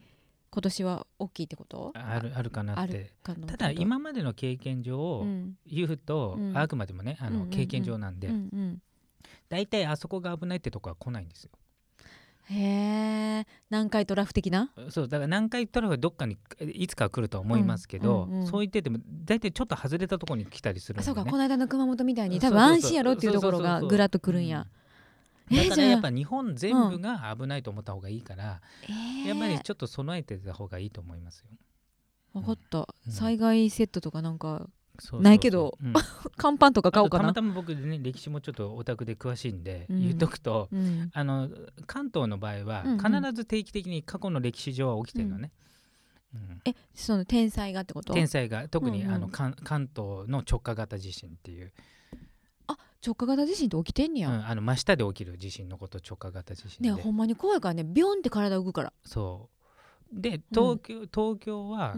[0.52, 1.92] 今年は大きいってこと？
[1.96, 3.12] あるあるかなって。
[3.24, 5.26] ただ今までの経験上、
[5.66, 8.30] 言うと、うん、あくまでもねあの、経験上なんで。
[9.48, 11.52] 大体、あそこが危ないってとこは来ないんですよ。
[12.52, 14.72] へえ南海トラフ的な？
[14.90, 16.36] そうだから南海トラフはどっかに
[16.74, 21.26] いつか来るとは思いますけど、うんうんうん、そう言ってても大体ちょっと外れたところに来たりする、ね、そうか。
[21.26, 24.66] この間の熊本みたいに多分安心やろっていうところがぐらっと来るんや。
[25.52, 31.46] だからやっぱ日本全部が危ないと思った方がいいから、うん、やっぱりちょっと備えてた方がいいと思いますよ。
[32.34, 34.68] 分かった、うん、災害セットとかなんか
[35.14, 35.94] ないけど、うん、
[36.36, 37.24] 乾パンとか買おうかな。
[37.24, 41.50] たまたま僕ね歴史もちょっとオタクで詳しいんで、うん、言っとくと、うん、あの
[41.88, 45.52] 関東の場合は必ず定期的に過去の歴史上は起きてるのね。
[46.66, 48.14] えその天災がってこと？
[48.14, 51.72] 天災が特に、うんうん、あの関東の直下型地震っていう
[53.06, 57.84] 直下型地震って起きてんねや、うん、あの真下で起きる地震のこと直下型地震ねほんまに怖いからね。
[57.84, 58.94] ビョンって体動くから。
[59.06, 59.50] そ
[60.14, 60.22] う。
[60.22, 61.96] で東京、うん、東京は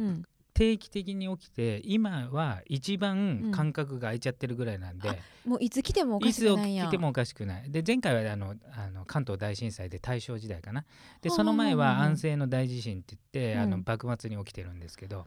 [0.54, 5.10] 定期的に起きて今は一番間隔が空いちゃってるぐらいなんで、
[5.46, 7.72] うん、もういつ来てもおかしくないやいつ来てもおかしくない。
[7.72, 10.86] で前回はあのあの関東大震災で大正時代かな。
[11.22, 15.26] でその前は安政の大地震って言って、あの幕末に起きてるんですけど、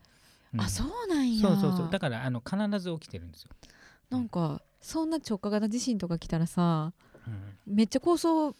[0.59, 1.49] あそうなんや。
[1.49, 1.89] そうそうそう。
[1.91, 3.51] だからあの必ず起きてるんですよ。
[4.11, 6.92] なんかそんな直下型地震とか来たらさ、
[7.27, 8.55] うん、めっちゃ高層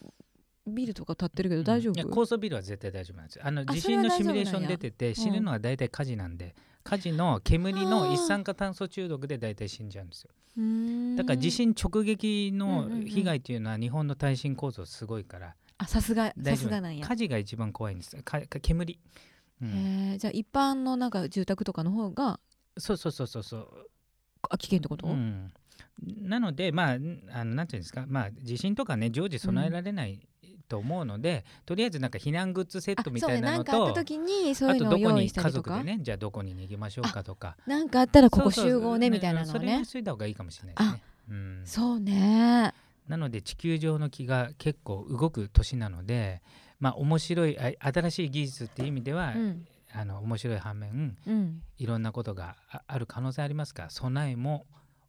[0.65, 3.17] ビルとか建ってるけど大丈夫、いや高層ビルは絶対大丈夫。
[3.17, 10.31] なんですあの地震のシミュレーション出てて死ぬのは大体火事なんで、火事の煙の一酸化炭素中毒で大体死んじゃうんですよ。
[11.15, 17.05] だから地震直撃の被害っていうのは日本の耐震構造すごいからあさすがさすがなんや。
[17.05, 18.97] 火事が一番怖いんですか煙、
[19.61, 22.39] うん、へじゃあ一般のなんか住宅とかの方が
[22.79, 23.67] そうそうそうそうそう。
[24.49, 25.51] あ危険ってこと、うん、
[26.03, 26.97] なのでまあ
[27.31, 30.19] あのなんていうんですかまあ地震とかね常時備えられない
[30.67, 37.55] と思うので、うん、とりあえずなんか避難グッズセットみたいなのとあとどこに家族でねじゃあどこに逃げましょうかとか。
[37.65, 39.51] なんかあったらここ集合ねみたいなのね。
[39.51, 42.73] それにしといた方がいいかもしれないですね、うん、そうね。
[43.07, 46.41] なので地球上の気が結構動く年なので
[46.79, 52.55] まあ面白い新しい技術っていう意味では、うん、あの面白い反面、うん、いろんなことが
[52.87, 54.65] ある可能性ありますから備えも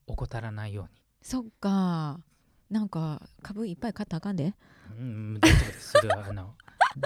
[0.07, 1.03] 怠らないように。
[1.23, 2.21] そっか。
[2.71, 4.55] なんか株いっぱい買ったらあかんで。
[4.99, 5.93] うん大丈夫です。
[5.93, 6.55] それはあの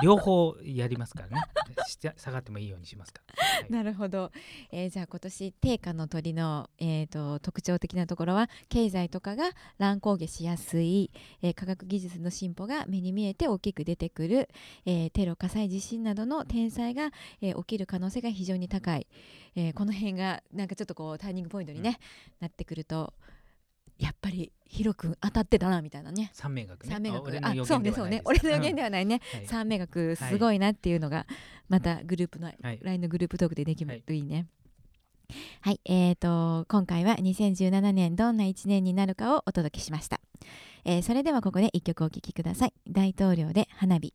[0.03, 1.43] 両方やりますからね。
[2.17, 4.31] 下がってもいいようにしますから、はい、なるほど、
[4.71, 11.11] えー、じゃあ今年定価の鳥の、えーと、特徴的なところは経済とかが乱高下しやすい、
[11.43, 14.49] えー、科学技術の進歩が目に見えて大きく出てくる、
[14.87, 19.07] えー、テロ火災地震などの天災が、え起きる可能性が非常に高い、
[19.55, 21.99] えこの辺がなんかちょっとこうターニングポイントにね、
[22.41, 23.13] うん、なってくると
[23.99, 26.31] やっぱりヒロ君当たってたなみたいなね。
[26.33, 26.91] 三名学ね。
[26.91, 27.39] 三名学。
[27.43, 31.27] あそうねそうね俺の予言ではないね、うん、三名学すごいなっていうのが
[31.69, 34.47] またグループの、はい、LINE のグループトークでできるといいね。
[35.61, 40.21] はい、えーと今回は2017年どんな1年になるかをお届けしました、
[40.85, 42.73] えー、それではここで1曲お聴きください。
[42.89, 44.15] 大統領で花火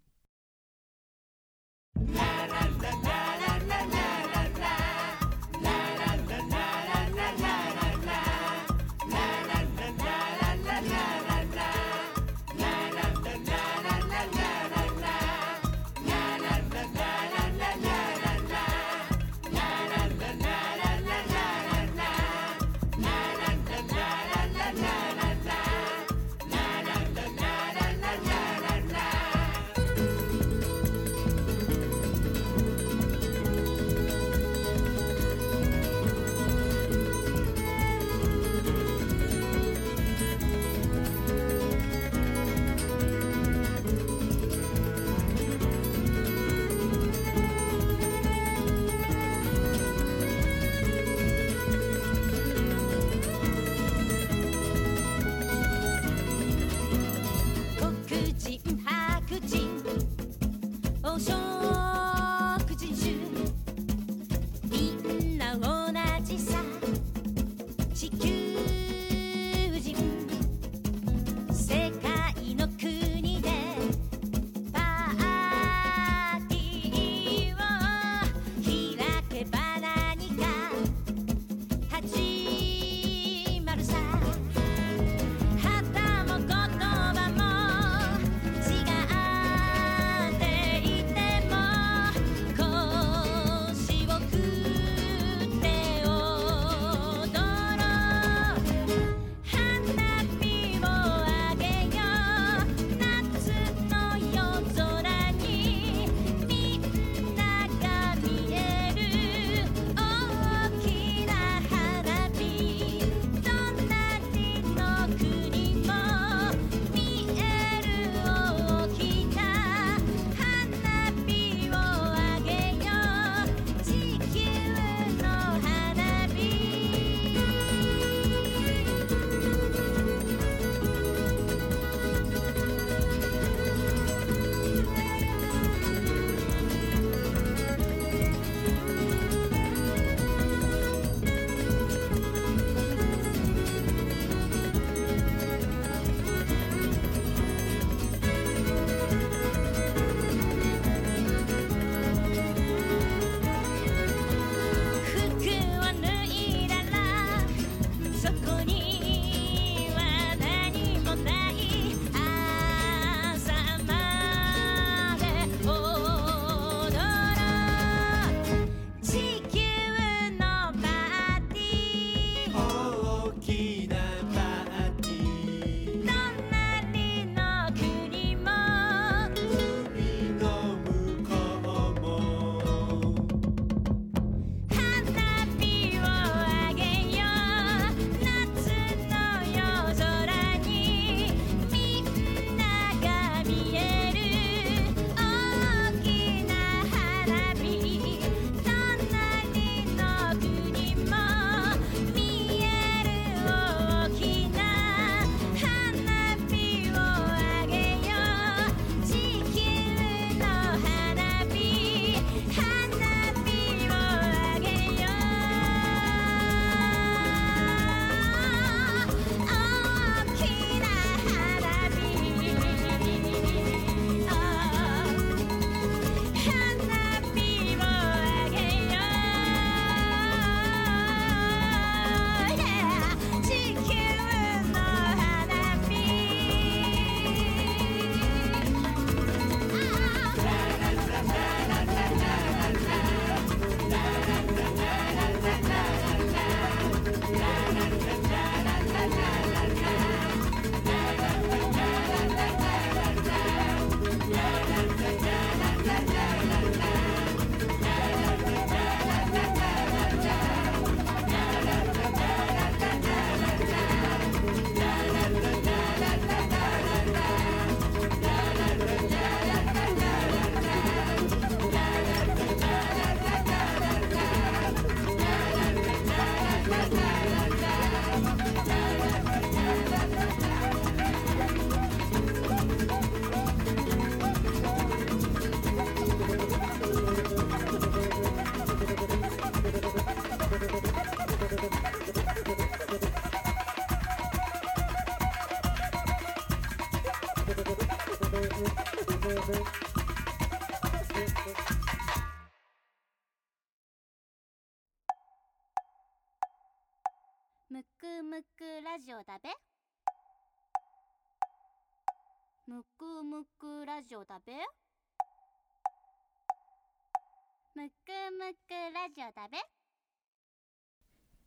[317.76, 317.92] むく
[318.32, 319.58] むくラジオだべ。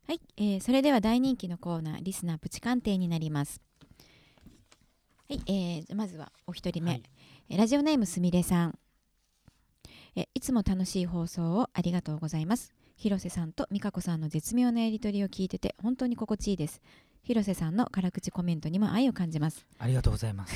[0.07, 3.59] はい、えーそれでは大人気のコーナーリスナープチ鑑定になります。
[5.27, 7.03] はい、えーまずはお一人目、はい。
[7.49, 8.77] えーラジオネームすみれさん。
[10.15, 12.75] えいつも楽しい放送をありがとうございます。
[12.95, 16.81] 広瀬さんと美香子さんの絶妙なやりとりを聞いてて本当に心地いいです
[17.23, 19.65] 広瀬さんの辛口コメントにも愛を感じます。
[19.77, 20.55] ありがとうございます。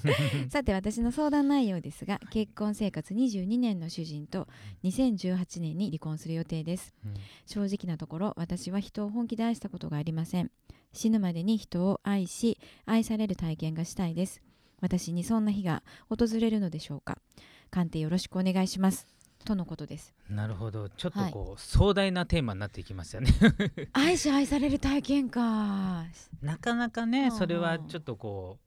[0.50, 4.48] さて私の相談内容ですが結婚生活22年の主人と
[4.84, 6.94] 2018年に離婚する予定です。
[7.04, 7.14] うん。
[7.46, 10.50] 正直なところ私は人を本気で愛したことがありません。
[10.92, 14.42] 死ぬまでに人を愛し愛される体験がしたいです。
[14.80, 17.18] 私にそんな日が訪れるのでしょうか。
[17.70, 19.06] 鑑定よろしくお願いします
[19.44, 20.14] とのことです。
[20.28, 20.88] なるほど。
[20.90, 23.30] ちょっとこう、壮大なテーマになってきましたね。
[23.92, 26.04] 愛し愛される体験か
[26.42, 27.22] なかなかうんうん。
[27.22, 28.58] ねそれはちょっとこ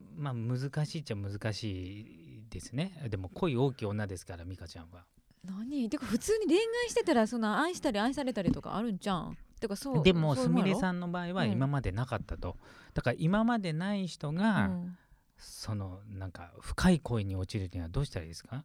[0.00, 3.06] うまあ難しいっちゃ難しいですね。
[3.08, 5.04] でも恋大きい女ですから美香ちゃんは。
[5.44, 5.88] 何？
[5.88, 9.36] てか普通に恋愛してたらそんな愛したり愛されたりとかあるんじゃん。
[9.60, 11.52] てかそうでもすみれさんの場合はうん。
[11.52, 12.56] 今までなかったと、
[12.94, 14.98] だから今までない人が、うん。
[15.40, 18.64] そのなんか深い恋に落ちるにはどうしたらいいですか、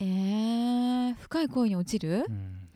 [0.00, 2.24] えー、深い恋に落ちる？
[2.28, 2.68] うん、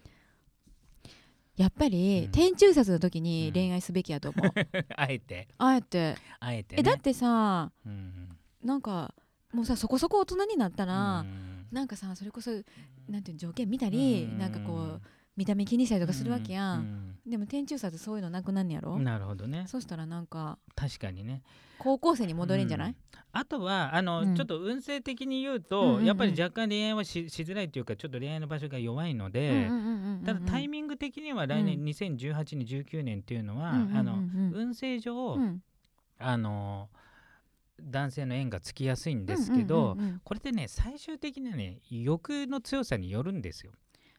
[1.56, 2.32] やっぱり、うん。
[2.32, 4.52] 天中殺の時うんに恋愛すべきやと思う、
[4.96, 5.48] あえて。
[5.58, 6.16] あえて。
[6.40, 8.28] あえて、ね、えだってさうん
[8.62, 9.14] なんか
[9.52, 11.66] もうさそこそこ大人になったうら、ん。
[11.72, 12.50] なんかさそれこそ
[13.08, 14.38] なんていうの条件見たり、うん。
[14.38, 15.00] なんかこう
[15.36, 19.64] 見た目気にしたりとかするわけやん、うんでも天中殺そういうのなくなんねやろ、なるほどね。
[19.66, 21.42] そしたらなんか確かにね。
[21.78, 22.96] 高校生に戻れんじゃない、うん。
[23.32, 24.36] あとはあの、うん。
[24.36, 26.04] ちょっと運勢的に言うと、うんうんうん。
[26.04, 29.68] やっぱり若干恋愛はししづらいというかちょっと恋愛の場所が弱いので、
[30.24, 31.84] ただタイミミング的には来年うん。
[31.84, 33.74] 2018年19年っていうのは、あ
[34.04, 34.20] の
[34.52, 35.62] 運勢上、うん。
[36.18, 36.88] あの
[37.80, 43.72] 男性の縁がつきやすいんですけど、これってね最終的にはね欲の強さによるんですよ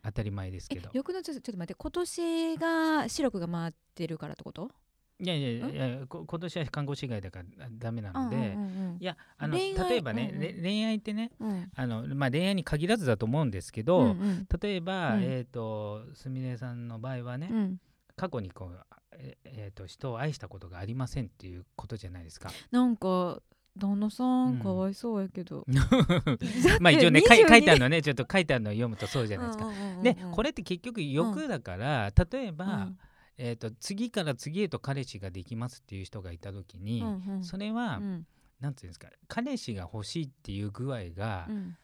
[0.04, 0.90] 当たり前ですけえど。
[0.94, 4.72] 欲の強さちょっと待って今年が白くが回ってるからってこと？
[5.20, 10.42] いやいやいや今年は看護師以外だからダメなので、うんうんうんいやあの例えばね、うんうん。
[10.42, 11.72] れ恋愛ってねうん。
[11.76, 14.48] あの、まあ、恋愛に限らずだと思うんですけど、うんうん。
[14.62, 15.24] 例えば、うん。
[15.24, 17.78] えっ、とすみれさんの場合はね、うん。
[18.16, 22.50] 過去にこう、ええーと人を愛したことがありませんっていうことじゃないですか。
[22.72, 23.42] なんか
[23.78, 24.56] 旦那さうん。
[24.58, 25.66] んかわいそうやけど、
[26.80, 29.66] まあ一応ね書い22書いてあるのねちょっと書いてあるのを読むとそうじゃないですか。
[29.66, 30.04] うんうんうんうん。
[30.04, 32.98] でこれって結局欲だから、例えば、うん。
[33.40, 37.44] えー、と次から次へと彼氏ができますっていう人がいた時に、うんうん。
[37.44, 38.28] それは、うん。
[38.60, 41.78] なんていうんですか彼氏が欲しいっていう具合が、うん。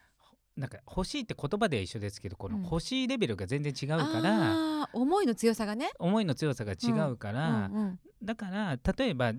[0.58, 2.64] なんか欲しいって言葉では一緒ですけどこのうん。
[2.64, 5.92] 欲しいレベルが全然違うから、思いの強さがね。
[6.00, 8.00] 思いの強さが違うから、うんうん。
[8.24, 9.34] だから例えば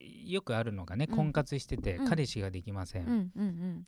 [0.00, 1.16] よくあるのがねうん。
[1.16, 2.08] 婚活してて、うん。
[2.08, 3.32] 彼氏ができません、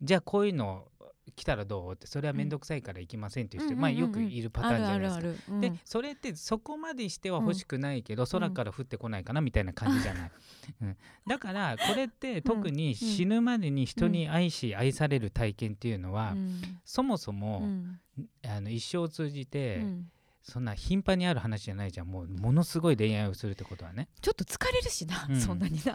[0.02, 0.88] じゃあこういうの
[1.36, 1.92] 来たらどう？
[1.92, 5.60] ってそれは面倒くさいから行きませんっていう人、まあ、よくいるパターンじゃないですか。
[5.60, 10.30] でそれってそこまでしては欲しくないけど、空から降ってこないかなみたいな感じじゃない、
[10.82, 10.96] うん。
[11.26, 16.60] だからこれって特に死ぬまでに人に愛し愛される体験っていうのは、うん。
[16.84, 18.00] そもそも、うん。
[18.44, 20.10] あの一生を通じて、うん
[20.42, 22.08] そんな頻繁にある話じゃないじゃん。
[22.08, 24.08] もうものすごい恋愛をするってことはね。
[24.20, 25.40] ちょっと疲れるしな、うん。
[25.40, 25.94] そんなにな。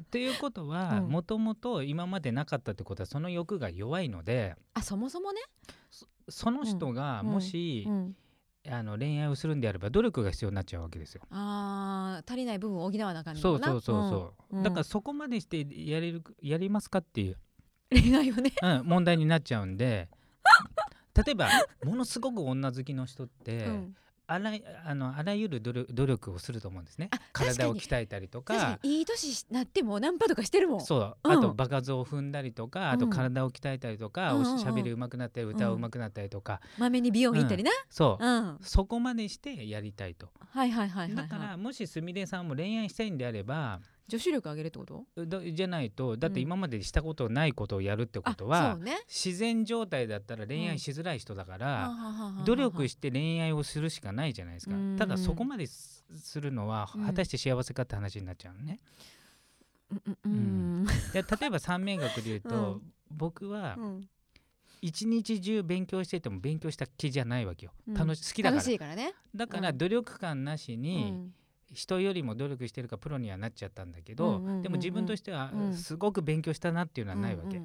[0.00, 1.08] っていうことはうん。
[1.08, 5.40] もともと今までなかったってことはその欲が弱いのであそもそもね、
[6.28, 8.16] その人がもし、うん、
[8.70, 11.22] あの恋愛をするんであれば努力が必要になっちゃうわけですよ。
[11.30, 13.66] あー足りない部分を補わなあかんねんもんな？
[13.68, 14.62] そうそうそうそう、うん。
[14.62, 17.36] だからそこまでしてやれるやりますかっていう、
[17.90, 18.52] 恋愛をね。
[18.62, 20.08] うん、問題になっちゃうんで
[21.24, 21.48] 例えば
[21.84, 23.96] ものすごく女好きの人って、うん。
[24.30, 24.52] あら
[24.84, 27.08] あのあらゆる努力努力をすると思うんですね。
[27.32, 30.80] 体を鍛えたりと確かいい年になってもナンパとかしてるもん。
[30.82, 31.32] そう、うん。
[31.32, 33.10] あと場数を踏んだりとか、あとうん。
[33.10, 34.54] 体を鍛えたりとか、うんうんうん。
[34.56, 37.70] おしゃべり上手くなったり歌う上手くなったりとか、まめに美容院行ったりな。
[37.88, 40.28] そう、うん、そこまでしてやりたいと。
[40.50, 45.04] はいはいはいはい、はい、だからもしすみれさんも恋愛したいんであれば女子力上げるってこと？
[45.26, 46.42] だじゃないとだってうん。
[46.44, 48.98] 今までしたことないことをやるってことあは、そうね。
[49.06, 51.66] 自然状態だったら恋愛しづらい人だから、
[52.38, 54.74] ら努力して恋愛をするしかないじゃないですか。
[54.74, 54.96] うん。
[54.96, 57.04] ただそこまですするのはうん。
[57.06, 58.80] 果たして幸せかって話になっちゃうのね、
[59.90, 62.92] うんうんで例えば三名学で言うと、うん。
[63.10, 64.08] 僕はうん。
[64.80, 67.94] 一日中勉強してても勉強した気じゃないわけよ、うん。
[67.94, 68.94] 楽し好きだから。
[68.94, 69.12] ね。
[69.34, 71.34] だからうん努力感なしうにん
[71.72, 77.62] 人よりも努力してるからプロにはなっちゃったんだけど、でも自分としてはすごく勉強したなっていうのはないわけ、好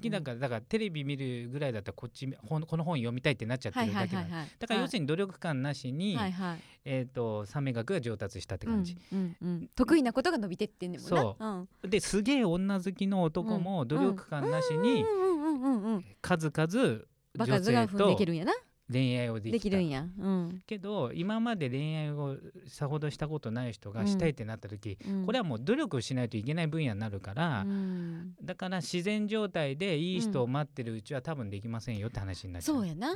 [0.00, 4.22] きだからだからテレビ見るぐらいだったらこっちこの本読みたいってなっちゃってるだけな
[4.58, 11.44] だから要するに努力感なしに、はいはい、えーと、三名学が上達したって感じ、うんうんうん、得意なことが伸びてってんねもんそう、
[11.84, 15.04] うん、ですげえ女好きの男も努力感なしに
[16.20, 17.04] 数々
[17.36, 18.52] 女性とできるんやな
[18.92, 33.14] 恋愛をできるんや、うん、けど今まで恋愛をさほどしたことない人がしたいってなった時、うん、これはもう努力をしないといけない分野になるから、うん、だから自然状態でいい人を待ってるうちは多分できませんよって話になっちゃう、そうやな、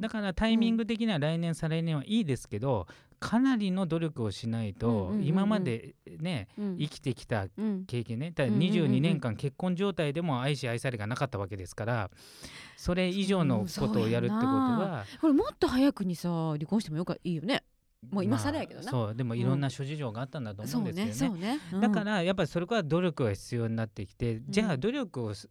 [0.00, 2.86] だからタイミング的には来年再来年はいいですけど
[3.20, 7.46] かなりの努力をしないと、今までね、生きてきた
[7.86, 12.10] 経験ねだ22年間結婚状態でも愛し愛されがなかったわけですから
[12.76, 17.62] それ以上のことをやるってことはこれもっと早くにさ離婚してもよかいいよね。
[18.08, 21.40] もう今更やけどな、まあ、そうでもいろんな諸事情があったんだと思うんですよね。
[21.40, 21.60] ねね。
[21.74, 25.48] うん、だからやっぱりそれから努力が必要になってきて、うん、じゃあ努力をし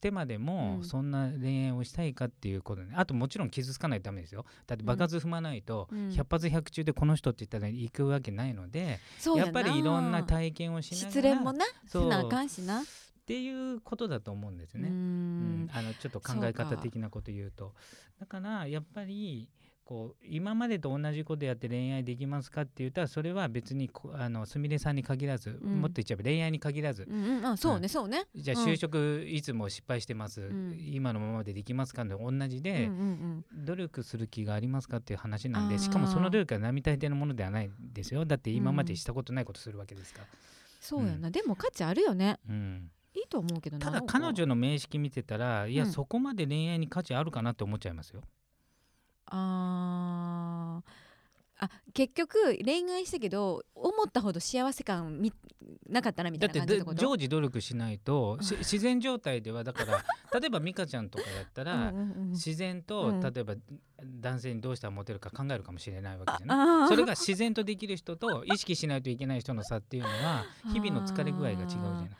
[0.00, 2.92] てまでもそんな恋愛をしたいかっていうことね。
[2.94, 4.44] あともちろん傷つかないとダメですよ。
[4.66, 9.00] だって場数踏まないと100発100中でこの人って言ったら行くわけないので、
[9.34, 12.82] ややっぱりいろんな体験をしながら失恋もなせなあかんしな。
[12.82, 12.84] っ
[13.26, 14.88] ていうことだと思うんですね。
[14.88, 17.74] うん、あのちょっと考え方的なこと言うと。
[18.20, 19.48] だからやっぱり
[19.86, 28.24] こう今までと同じことやって恋愛できますかって言ったらそれは別にあのすみれさんに限らず、うん、もっと言っちゃえば恋愛に限らず、うんうん、あそうね、そうね。
[28.34, 38.24] じゃあ就職いつも失敗してます、うん、今のままでできますかと同じで、うんうんうん、努力する気がありますかっていう話なんでしかもその努力は並大抵のものではないんですよ。
[38.24, 40.26] だって今までしたことないことするわけですから、
[40.80, 42.90] そうやな、でも価値あるよね、うん。
[43.14, 48.22] いいと思うけどただ彼女の名式見てたらいや、そこまで恋愛に価値あるかなって思っちゃいますよ。
[49.26, 50.82] あ
[51.58, 55.32] あ結局恋愛したけど思ったほど幸せ感み
[55.88, 60.04] なかったなみたいな感じだって常時努力しないと自然状態ではだから
[60.38, 61.92] 例えば美香ちゃんとかやったら
[62.30, 63.54] 自然と、例えば
[64.20, 66.88] 男性にどうしたらモテるか考えるかもしれないわけじゃない。
[66.88, 72.10] それが自然とできる人と意識しないといけない人の差っていうのは 日々の疲れ具合が違うじゃない。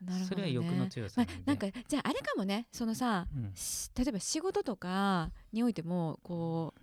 [0.00, 2.66] ね、それは欲の強さなん,、まあ、なんかじゃああれかもね。
[2.72, 3.52] そのさ、うん、
[3.96, 6.80] 例えば仕事とかにおいてもこう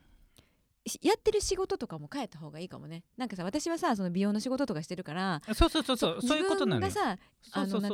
[1.02, 3.04] やってる仕事とかも変えた方がいいかもね。
[3.18, 7.18] なんかさ私はさその美容の仕事とかしてるからそうそうそうそうそういうことなのがさ
[7.54, 7.90] あのな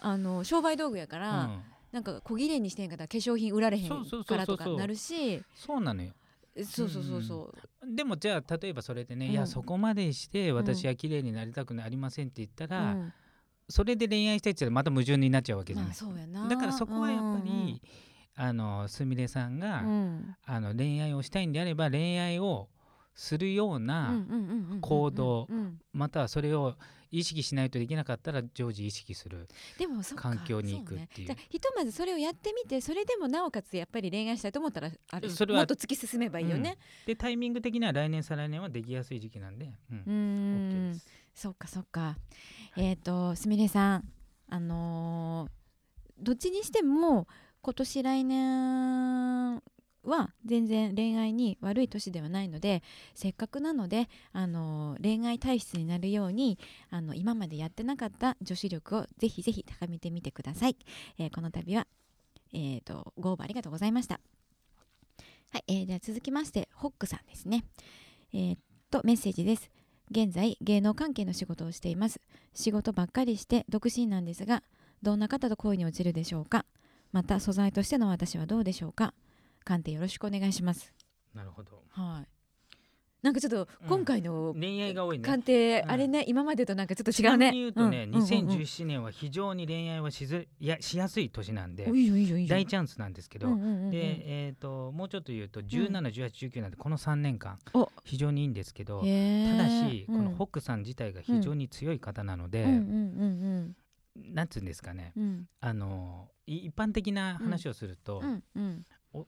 [0.00, 5.42] あの商売道具やから、うん、なんか小綺麗にしてんかったら化粧品売られへんからとかなるし。
[5.54, 6.12] そうなのよ。
[6.64, 13.12] そうそうそうそう、ん、でもじゃあ例えばそれでね、うん、いやそこまでして私は綺麗になりたくありませんって言ったら、うん
[13.68, 15.96] それで恋愛したいってまた矛盾になっちゃうわけじゃない、
[16.32, 17.82] まあ、だからそこはやっぱり、
[18.36, 22.68] あのすみれさんが、うん、あの恋愛をしたいんであれば恋愛を
[23.14, 24.14] するような
[24.82, 25.48] 行動
[25.94, 26.74] またはそれを
[27.10, 29.48] 意識しないとできなかったら常時意識する
[30.16, 31.28] 環境に行くっていう。
[31.28, 36.76] うね、ひとまずそれをやってみてそれでもなおかつやっぱり恋愛したいと思ったらあれそれはもっと突き進めばいいよね。
[37.02, 40.68] うん、でタイミング的には来年再来年はできやすい時期なんで、うん、うん。
[40.68, 41.06] OK です。
[41.34, 42.16] そっかそっか。
[42.76, 44.04] えっ、ー、とすみれさん
[44.48, 47.26] あのー、どっちにしても
[47.62, 49.62] 今年来年
[50.04, 52.82] は全然恋愛に悪い年ではないので
[53.14, 56.58] せっかくなのであの恋愛体質になるように
[56.90, 60.76] あの今までやってなかった女子力をぜひぜひ高めてみてください、
[61.18, 61.86] えー、この度は、
[62.54, 64.20] えーと、ご応募ありがとうございました。
[65.52, 67.64] はい、えー、では続きましてホックさんですね。
[68.32, 68.58] えー、っ
[68.90, 69.70] とメッセージです。
[70.10, 72.20] 現在芸能関係の仕事をしています。
[72.54, 74.62] 仕事ばっかりして独身なんですが
[75.02, 76.64] どんな方と恋に落ちるでしょうか？
[77.12, 79.14] また素材としての私はどうでしょうか？
[79.64, 80.92] 鑑定よろしくお願いします。
[81.34, 81.82] なるほど。
[81.90, 82.35] はい
[83.26, 85.24] なんかちょっと今回の恋愛が多いね。
[85.24, 87.50] 鑑定、あれね、今までとなんかちょっと違うね。
[87.50, 91.86] 言うとね、2017年は非常に恋愛はしずやしやすい年なんで
[92.48, 97.58] 大チャンスなんですけど、でえっ、ともうちょっと言うと17、18、19なんでこの3年間
[98.04, 105.14] 非常にいいんですけど、ただしこのホックさん自体が非常に強い方なので、なんつうんですかね、
[105.58, 108.22] あの一般的な話をすると、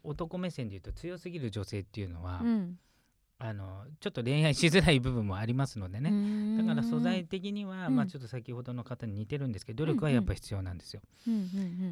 [0.05, 2.45] 男目線で言うと強すぎる女性っていうのは。
[3.41, 6.59] あのちょっと恋愛しづらい部分もありますのでね。
[6.59, 11.03] だから素材的には、まあ、ちょっと先ほどの方に似てるんですけど努力はやっぱ必要なんですよ。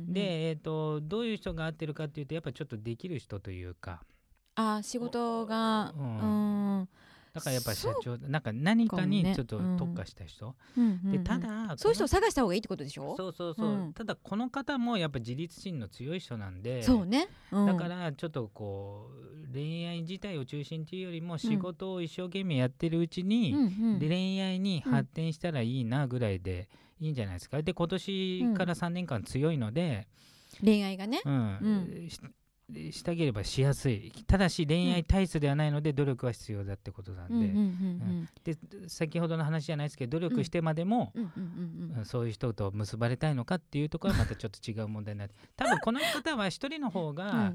[0.08, 4.02] で、えーと、どういう人が合ってるかっていうとやっぱちょっとできる人というか。
[4.56, 6.88] あ仕事が、うん、
[7.36, 10.54] だからやっぱり社長なんか何かにちょっと特化した人、
[11.12, 13.14] でただそういう人を探した方がいいってことでしょ？
[13.14, 19.10] そうそうそう、うん、ただこの方もやっぱ自立心の強い人なんでそうね、うん、だからちょっとこ
[19.50, 23.54] う恋愛自体を中心っていうよりも仕事を一生懸命やってるうちに、
[24.00, 26.68] 恋愛に発展したらいいなぐらいで
[27.00, 27.60] いいんじゃないですか。
[27.62, 30.08] で今年から3年間強いので、
[30.64, 32.08] 恋愛がね、うん
[32.74, 34.12] したければしやすい。
[34.26, 38.54] ただし恋愛体質ではないので努力は必要だってことなんで。
[38.54, 38.58] で
[38.88, 41.12] 先ほどの話じゃないですけど努力してまでも
[42.04, 45.34] そういう人と結ばれたいのかっていうところはまたちょっと違う問題になって。
[45.56, 47.54] 多分この方は一人の方が、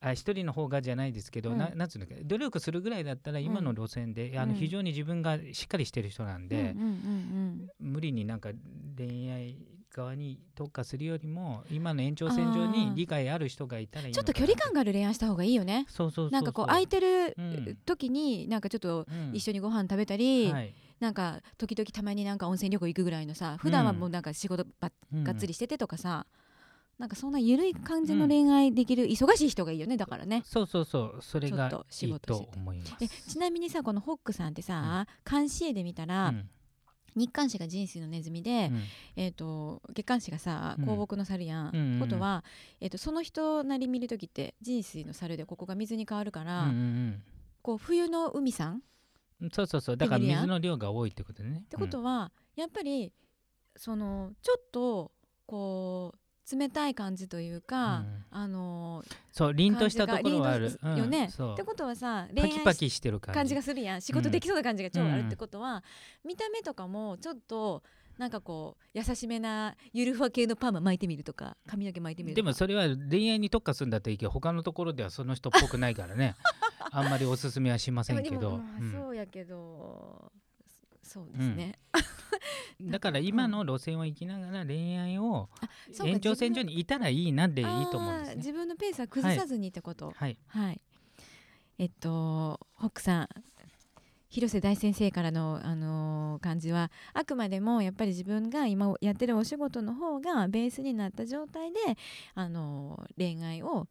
[0.00, 6.76] あ一人の方がじゃないですけど、うん、ななんつうのか努力するぐらいだったら今の路線で、うん、あの非常に自分がしっかりしてる人なんで、
[7.78, 8.50] 無理になんか
[8.96, 9.56] 恋愛
[9.94, 15.86] 側に特化するよりも今の延長線上に理解ある人がいたらいいちょっと距離感がある恋愛した方がいいよね。
[15.88, 17.36] そうそうなんかこう空いてる
[17.86, 24.90] 時になんかちょっと一緒にご飯食べたり、うんはい、なんか時々たまになんか温泉旅行行くぐらいのさ普段はもうなんか仕事ば
[25.22, 26.26] がっつりしててとかさ、
[26.98, 31.18] なんかそんな緩い感じの恋愛できる忙しい人がいいよねだからね、そうそうそう。
[31.20, 33.30] それがいいと思います。
[33.30, 36.32] ちなみにさこのホックさんってさ、監視絵で見たら、
[37.16, 38.82] 日刊誌が人生のネズミで、うん、
[39.16, 42.44] えーと、月刊誌がさ香木の猿やん、うん、ことは、
[42.80, 47.22] えーと、その人なり見る時って人生の猿でここが水に変わるから、うんうん、
[47.62, 48.82] こう冬の海さん？
[49.52, 49.96] そうそうそう。
[49.96, 51.62] だから水の量が多いってことね。
[51.64, 53.12] ってことは、やっぱり
[53.76, 55.12] そのちょっと
[55.46, 56.18] こう
[56.52, 60.78] 冷たい感じというか、うん、あのー、そう凛としたところはある。
[60.82, 63.54] よね、うん、ってことはさパキパキしてる感じ。
[63.54, 64.02] がするやん。
[64.02, 65.82] 仕事できそうな感じが超あるってことは、
[66.24, 67.82] うん、見た目とかもちょっと
[68.18, 76.36] なんかこう優しめなゆるふわ系のパーマ巻いてみるとか髪の毛巻いてみるでもそれは恋愛に特化するんだったらいいけど他のところではその人っぽくないからね。
[76.96, 80.30] あんまりおすすめはしませんけど、まあ、そうやけど、
[81.04, 81.78] そうですね、
[82.82, 85.48] だから今の路線を行きながら恋愛を
[86.04, 90.80] 延長線上にいたらいいなでいいと思うんです、ね、自分のペースは崩さずにってこと、はい、はい、
[91.78, 93.28] えっとホックさん
[94.34, 101.78] 広瀬大先生からの、あのー、感じはあくまでもやっぱり自分が今やってるお仕事の方がベースになった状態で、
[102.34, 103.86] あのー、恋愛を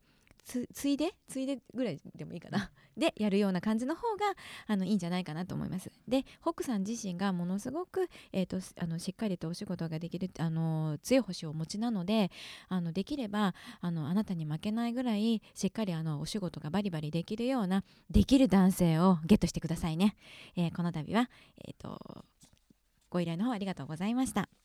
[0.45, 1.13] つついで？
[1.27, 2.71] ついでぐらいでもいいかな。
[2.97, 4.25] でやるような感じの方が
[4.67, 5.91] あのいいんじゃないかなと思います。
[6.07, 12.31] でホックさん自身がものすごく、えーと、あのしっかりとお仕事ができるあの強い星をお持ちなので
[12.69, 20.15] あのできればあのあなたに負けないぐらいしっかりあのお仕事がバリバリできるようなできる男性をゲットしてくださいね、
[20.55, 22.25] えー、この度は、えーと
[23.09, 24.62] ご依頼の方ありがとうございました。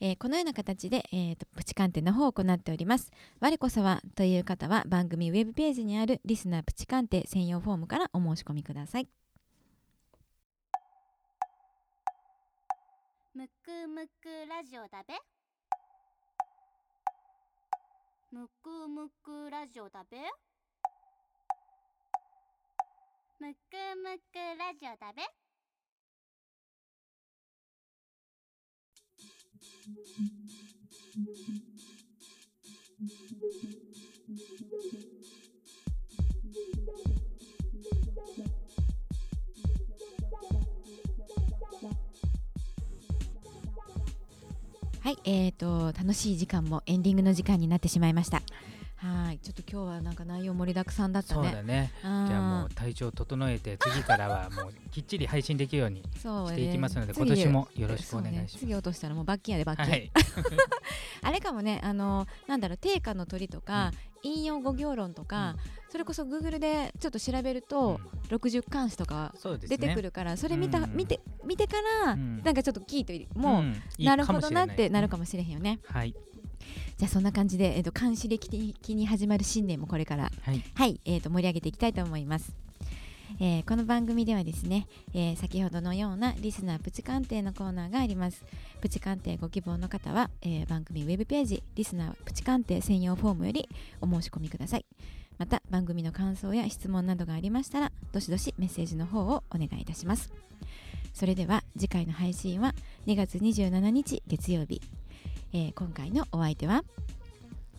[0.00, 3.10] えー、このような形で、えーと、プチ鑑定の方を行っております。
[3.40, 9.08] 我こそはという方は番組ウェブページにあるリスナープチ鑑定専用フォームからお申し込みください。
[13.34, 15.14] むくむくラジオだべ
[18.30, 20.18] むくむくラジオだべ
[23.40, 25.22] むくむくラジオだべ
[45.00, 48.42] はい、えーと楽しい時間もエンディングの時間になってしまいました。
[49.48, 51.42] はいちょっと今日はなんか内容盛りだくさんだったね。
[51.42, 51.90] そうだね。
[52.02, 60.10] じゃあもう体調整えて次からは もうきっちり配信できるようにしていきますので、今年もよろしくお願いします、ね、次落としたらもう罰金やで罰金、はい、
[61.22, 63.92] あれかもねあのなんだろう定価の鳥とか、
[64.22, 65.56] うん、引用語行論とか、うん、
[65.92, 69.34] それこそグーグルでちょっと調べると、うん、60監視とか
[69.66, 73.62] 出てくるから、それ見た、見て見てから、なんかちょっと聞いても
[73.98, 76.14] う、なるほどなってなるかもしれへんよね、はい
[76.96, 82.52] じゃあそんな感じで、えーと、監視歴的に始まる新年もこれから、はい、はい、えーと、盛り上げていきたいと思います。
[83.40, 88.44] えー、この番組ではですね、えー、先ほどのようなリスナープチ鑑定のコーナーがあります。
[88.80, 93.68] プチ鑑定ご希望の方は、えー、番組ウェブページリスナープチ鑑定専用フォームより
[94.00, 94.86] お申し込みください。
[95.38, 100.32] また番組の感想や質問などがありましたらどしどしメッセージの方をお願いいたします。
[101.14, 102.74] それでは次回の配信は
[103.06, 104.80] 2月27日月曜日
[105.52, 106.84] えー、今回のお相手は？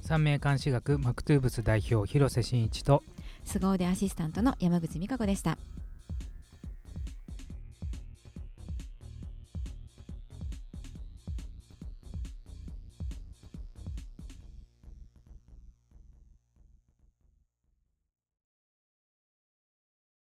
[0.01, 3.03] 三名監視学マクトゥーブス代表広瀬真一と
[3.43, 5.57] 凄腕アシスタントの山口美香子でした。